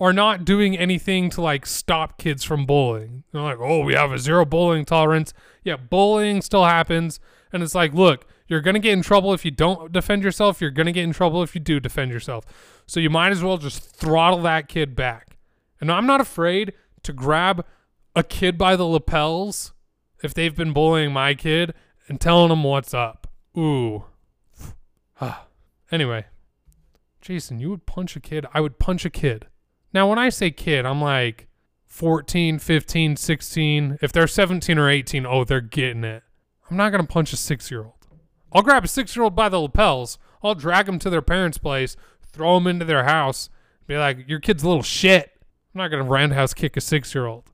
are 0.00 0.12
not 0.12 0.44
doing 0.44 0.76
anything 0.76 1.31
to 1.31 1.40
like 1.40 1.64
stop 1.64 2.18
kids 2.18 2.42
from 2.42 2.66
bullying. 2.66 3.22
They're 3.31 3.42
like, 3.42 3.59
oh, 3.61 3.85
we 3.85 3.94
have 3.94 4.11
a 4.11 4.18
zero 4.18 4.44
bullying 4.44 4.85
tolerance. 4.85 5.33
Yeah, 5.62 5.76
bullying 5.76 6.42
still 6.42 6.64
happens. 6.64 7.20
And 7.52 7.62
it's 7.62 7.76
like, 7.76 7.94
look, 7.94 8.26
you're 8.53 8.61
going 8.61 8.75
to 8.75 8.81
get 8.81 8.93
in 8.93 9.01
trouble 9.01 9.33
if 9.33 9.47
you 9.47 9.51
don't 9.51 9.93
defend 9.93 10.23
yourself. 10.23 10.61
You're 10.61 10.71
going 10.71 10.85
to 10.85 10.93
get 10.93 11.05
in 11.05 11.15
trouble 11.15 11.43
if 11.43 11.55
you 11.55 11.61
do 11.62 11.81
defend 11.81 12.11
yourself. 12.11 12.45
So 12.87 13.01
you 13.01 13.09
might 13.09 13.33
as 13.33 13.43
well 13.43 13.57
just 13.57 13.83
throttle 13.83 14.43
that 14.43 14.69
kid 14.69 14.95
back. 14.95 15.38
And 15.81 15.91
I'm 15.91 16.07
not 16.07 16.21
afraid 16.21 16.75
to 17.03 17.15
grab 17.15 17.65
a 18.15 18.23
kid 18.23 18.59
by 18.59 18.77
the 18.77 18.85
lapels 18.85 19.73
if 20.23 20.35
they've 20.35 20.55
been 20.55 20.75
bullying 20.75 21.15
my 21.15 21.33
kid 21.33 21.73
and 22.09 22.21
telling 22.21 22.51
them 22.51 22.62
what's 22.62 22.93
up. 22.93 23.27
Ooh. 23.57 24.05
Ah. 25.19 25.47
anyway, 25.91 26.27
Jason, 27.21 27.59
you 27.61 27.71
would 27.71 27.87
punch 27.87 28.17
a 28.17 28.21
kid? 28.21 28.45
I 28.53 28.61
would 28.61 28.81
punch 28.81 29.05
a 29.07 29.11
kid. 29.11 29.47
Now, 29.95 30.11
when 30.11 30.19
I 30.19 30.29
say 30.29 30.51
kid, 30.51 30.85
I'm 30.85 31.01
like 31.01 31.47
14, 31.87 32.59
15, 32.59 33.17
16. 33.17 33.99
If 34.03 34.12
they're 34.12 34.27
17 34.27 34.79
or 34.79 34.91
18, 34.91 35.25
oh, 35.25 35.45
they're 35.45 35.61
getting 35.62 36.05
it. 36.05 36.23
I'm 36.69 36.77
not 36.77 36.91
going 36.91 37.07
to 37.07 37.11
punch 37.11 37.33
a 37.33 37.37
six 37.37 37.71
year 37.71 37.85
old. 37.85 38.02
I'll 38.53 38.62
grab 38.62 38.85
a 38.85 38.88
six 38.88 39.17
year 39.17 39.25
old 39.25 39.35
by 39.35 39.49
the 39.49 39.61
lapels. 39.61 40.19
I'll 40.43 40.55
drag 40.55 40.87
them 40.87 40.99
to 41.01 41.11
their 41.11 41.23
parents' 41.23 41.59
place, 41.59 41.97
throw 42.23 42.55
them 42.55 42.67
into 42.67 42.85
their 42.85 43.05
house, 43.05 43.49
be 43.87 43.97
like, 43.97 44.29
your 44.29 44.41
kid's 44.41 44.62
a 44.62 44.69
little 44.69 44.83
shit. 44.83 45.31
I'm 45.75 45.79
not 45.79 45.88
going 45.88 46.03
to 46.03 46.09
roundhouse 46.09 46.55
kick 46.55 46.77
a 46.77 46.81
six 46.81 47.15
year 47.15 47.27
old. 47.27 47.45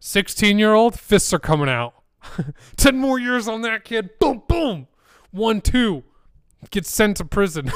16 0.00 0.58
year 0.58 0.74
old, 0.74 0.98
fists 0.98 1.32
are 1.32 1.38
coming 1.38 1.68
out. 1.68 1.94
10 2.76 2.96
more 2.96 3.18
years 3.18 3.48
on 3.48 3.62
that 3.62 3.84
kid. 3.84 4.10
Boom, 4.18 4.42
boom. 4.48 4.88
One, 5.30 5.60
two. 5.60 6.04
Gets 6.70 6.90
sent 6.90 7.18
to 7.18 7.24
prison. 7.24 7.70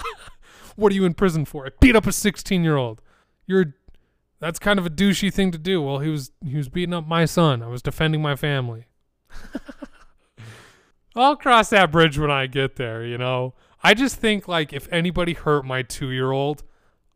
what 0.76 0.92
are 0.92 0.94
you 0.94 1.04
in 1.04 1.14
prison 1.14 1.44
for? 1.44 1.66
I 1.66 1.70
beat 1.80 1.96
up 1.96 2.06
a 2.06 2.12
16 2.12 2.62
year 2.62 2.76
old. 2.76 3.02
You're 3.46 3.74
that's 4.38 4.58
kind 4.58 4.80
of 4.80 4.86
a 4.86 4.90
douchey 4.90 5.32
thing 5.32 5.52
to 5.52 5.58
do. 5.58 5.80
Well, 5.80 6.00
he 6.00 6.08
was 6.08 6.32
he 6.44 6.56
was 6.56 6.68
beating 6.68 6.94
up 6.94 7.06
my 7.06 7.24
son. 7.24 7.62
I 7.62 7.68
was 7.68 7.82
defending 7.82 8.22
my 8.22 8.36
family. 8.36 8.86
I'll 11.14 11.36
cross 11.36 11.70
that 11.70 11.92
bridge 11.92 12.18
when 12.18 12.30
I 12.30 12.46
get 12.46 12.76
there, 12.76 13.04
you 13.04 13.18
know. 13.18 13.54
I 13.82 13.94
just 13.94 14.16
think 14.16 14.48
like 14.48 14.72
if 14.72 14.90
anybody 14.92 15.34
hurt 15.34 15.64
my 15.64 15.82
2-year-old, 15.82 16.62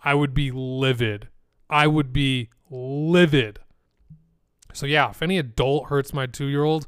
I 0.00 0.14
would 0.14 0.35
be 0.35 0.50
livid. 0.50 1.28
I 1.70 1.87
would 1.87 2.12
be 2.12 2.50
livid. 2.70 3.61
So 4.72 4.87
yeah, 4.87 5.11
if 5.11 5.22
any 5.22 5.38
adult 5.38 5.87
hurts 5.87 6.12
my 6.12 6.26
2-year-old, 6.26 6.87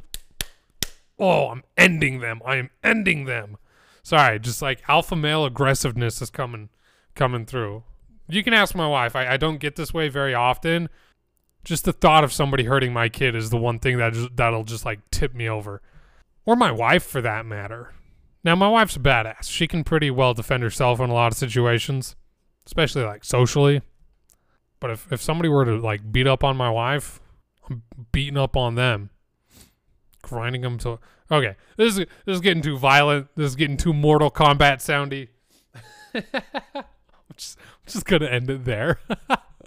oh, 1.18 1.49
I'm 1.49 1.62
ending 1.77 2.21
them. 2.21 2.40
I 2.44 2.57
am 2.57 2.71
ending 2.85 3.25
them. 3.25 3.57
Sorry, 4.03 4.38
just 4.38 4.62
like 4.62 4.83
alpha 4.88 5.16
male 5.16 5.44
aggressiveness 5.44 6.21
is 6.23 6.31
coming 6.31 6.68
coming 7.14 7.44
through. 7.44 7.83
You 8.29 8.42
can 8.44 8.55
ask 8.55 8.75
my 8.75 8.87
wife. 8.87 9.16
I, 9.16 9.35
I 9.35 9.37
don't 9.37 9.59
get 9.59 9.77
this 9.77 9.92
way 9.92 10.09
very 10.09 10.35
often. 10.35 10.88
Just 11.64 11.85
the 11.85 11.92
thought 11.92 12.25
of 12.25 12.33
somebody 12.33 12.64
hurting 12.64 12.92
my 12.92 13.09
kid 13.09 13.35
is 13.35 13.51
the 13.51 13.57
one 13.57 13.79
thing 13.79 13.99
that 13.99 14.12
just, 14.12 14.37
that'll 14.37 14.64
just 14.64 14.85
like 14.85 15.01
tip 15.11 15.35
me 15.35 15.49
over, 15.49 15.83
or 16.49 16.57
my 16.57 16.73
wife 16.73 17.05
for 17.05 17.21
that 17.21 17.45
matter. 17.45 17.93
Now 18.43 18.57
my 18.57 18.69
wife's 18.69 18.97
a 18.97 19.01
badass. 19.01 19.51
She 19.51 19.69
can 19.69 19.85
pretty 19.85 20.11
well 20.11 20.33
defend 20.33 20.63
herself 20.63 20.99
in 20.99 21.11
a 21.11 21.13
lot 21.13 21.31
of 21.31 21.37
situations, 21.37 22.17
especially 22.65 23.05
like 23.05 23.23
socially. 23.23 23.83
But 24.81 24.91
if 24.93 25.13
if 25.13 25.21
somebody 25.21 25.51
were 25.51 25.67
to 25.67 25.77
like 25.77 26.11
beat 26.11 26.27
up 26.27 26.43
on 26.43 26.57
my 26.57 26.71
wife, 26.71 27.21
I'm 27.69 27.83
beating 28.13 28.39
up 28.39 28.57
on 28.57 28.77
them, 28.77 29.11
grinding 30.23 30.63
them 30.63 30.79
to. 30.79 30.99
Okay, 31.31 31.55
this 31.77 31.99
is 31.99 32.07
this 32.25 32.37
is 32.37 32.41
getting 32.41 32.63
too 32.63 32.79
violent. 32.79 33.29
This 33.37 33.49
is 33.49 33.55
getting 33.55 33.77
too 33.77 33.93
Mortal 33.93 34.31
Kombat 34.31 34.79
soundy. 34.79 35.29
I'm 36.15 36.83
just, 37.37 37.59
I'm 37.59 37.93
just 37.93 38.07
gonna 38.07 38.25
end 38.25 38.49
it 38.49 38.65
there. 38.65 39.01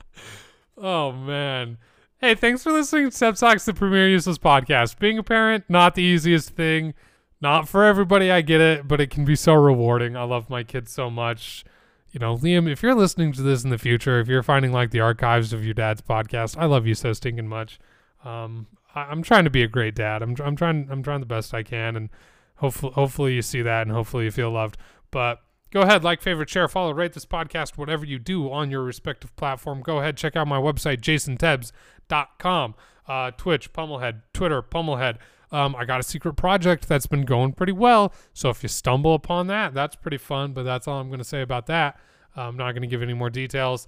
oh 0.79 1.11
man. 1.11 1.77
Hey, 2.23 2.35
thanks 2.35 2.61
for 2.61 2.71
listening 2.71 3.09
to 3.09 3.17
Tebs 3.17 3.39
Talks, 3.39 3.65
the 3.65 3.73
Premier 3.73 4.07
Useless 4.07 4.37
Podcast. 4.37 4.99
Being 4.99 5.17
a 5.17 5.23
parent, 5.23 5.63
not 5.67 5.95
the 5.95 6.03
easiest 6.03 6.51
thing. 6.51 6.93
Not 7.41 7.67
for 7.67 7.83
everybody, 7.83 8.29
I 8.29 8.41
get 8.41 8.61
it, 8.61 8.87
but 8.87 9.01
it 9.01 9.09
can 9.09 9.25
be 9.25 9.35
so 9.35 9.55
rewarding. 9.55 10.15
I 10.15 10.21
love 10.21 10.47
my 10.47 10.61
kids 10.61 10.91
so 10.91 11.09
much. 11.09 11.65
You 12.11 12.19
know, 12.19 12.37
Liam, 12.37 12.71
if 12.71 12.83
you're 12.83 12.93
listening 12.93 13.31
to 13.33 13.41
this 13.41 13.63
in 13.63 13.71
the 13.71 13.79
future, 13.79 14.19
if 14.19 14.27
you're 14.27 14.43
finding 14.43 14.71
like 14.71 14.91
the 14.91 14.99
archives 14.99 15.51
of 15.51 15.65
your 15.65 15.73
dad's 15.73 16.03
podcast, 16.03 16.55
I 16.59 16.65
love 16.65 16.85
you 16.85 16.93
so 16.93 17.11
stinking 17.11 17.47
much. 17.47 17.79
Um, 18.23 18.67
I, 18.93 19.11
am 19.11 19.23
trying 19.23 19.45
to 19.45 19.49
be 19.49 19.63
a 19.63 19.67
great 19.67 19.95
dad. 19.95 20.21
I'm, 20.21 20.35
I'm 20.43 20.55
trying, 20.55 20.89
I'm 20.91 21.01
trying 21.01 21.21
the 21.21 21.25
best 21.25 21.55
I 21.55 21.63
can, 21.63 21.95
and 21.95 22.09
hopefully, 22.57 22.93
hopefully 22.93 23.33
you 23.33 23.41
see 23.41 23.63
that, 23.63 23.87
and 23.87 23.91
hopefully 23.91 24.25
you 24.25 24.31
feel 24.31 24.51
loved. 24.51 24.77
But 25.09 25.41
go 25.71 25.81
ahead, 25.81 26.03
like, 26.03 26.21
favorite, 26.21 26.51
share, 26.51 26.67
follow, 26.67 26.93
rate 26.93 27.13
this 27.13 27.25
podcast, 27.25 27.79
whatever 27.79 28.05
you 28.05 28.19
do 28.19 28.51
on 28.51 28.69
your 28.69 28.83
respective 28.83 29.35
platform. 29.37 29.81
Go 29.81 29.97
ahead, 29.97 30.17
check 30.17 30.35
out 30.35 30.47
my 30.47 30.59
website, 30.59 31.01
jasontebs.com, 31.01 31.71
uh, 32.11 33.31
Twitch, 33.31 33.73
Pummelhead, 33.73 34.21
Twitter, 34.33 34.61
Pummelhead. 34.61 35.17
Um, 35.51 35.75
I 35.75 35.85
got 35.85 35.99
a 35.99 36.03
secret 36.03 36.33
project 36.33 36.87
that's 36.87 37.07
been 37.07 37.25
going 37.25 37.53
pretty 37.53 37.73
well. 37.73 38.13
So 38.33 38.49
if 38.49 38.63
you 38.63 38.69
stumble 38.69 39.13
upon 39.13 39.47
that, 39.47 39.73
that's 39.73 39.95
pretty 39.95 40.17
fun. 40.17 40.53
But 40.53 40.63
that's 40.63 40.87
all 40.87 40.99
I'm 40.99 41.09
going 41.09 41.19
to 41.19 41.25
say 41.25 41.41
about 41.41 41.65
that. 41.67 41.99
I'm 42.35 42.55
not 42.55 42.71
going 42.71 42.83
to 42.83 42.87
give 42.87 43.01
any 43.01 43.13
more 43.13 43.29
details. 43.29 43.87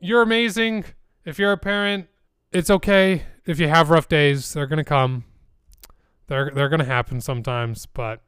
You're 0.00 0.22
amazing. 0.22 0.84
If 1.24 1.38
you're 1.38 1.52
a 1.52 1.56
parent, 1.56 2.08
it's 2.52 2.70
okay. 2.70 3.22
If 3.46 3.60
you 3.60 3.68
have 3.68 3.90
rough 3.90 4.08
days, 4.08 4.52
they're 4.52 4.66
going 4.66 4.78
to 4.78 4.84
come. 4.84 5.24
They're 6.26 6.50
they're 6.52 6.68
going 6.68 6.80
to 6.80 6.86
happen 6.86 7.20
sometimes. 7.20 7.86
But 7.86 8.22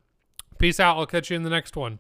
peace 0.58 0.78
out. 0.78 0.96
I'll 0.96 1.06
catch 1.06 1.30
you 1.30 1.36
in 1.36 1.42
the 1.42 1.50
next 1.50 1.76
one. 1.76 1.98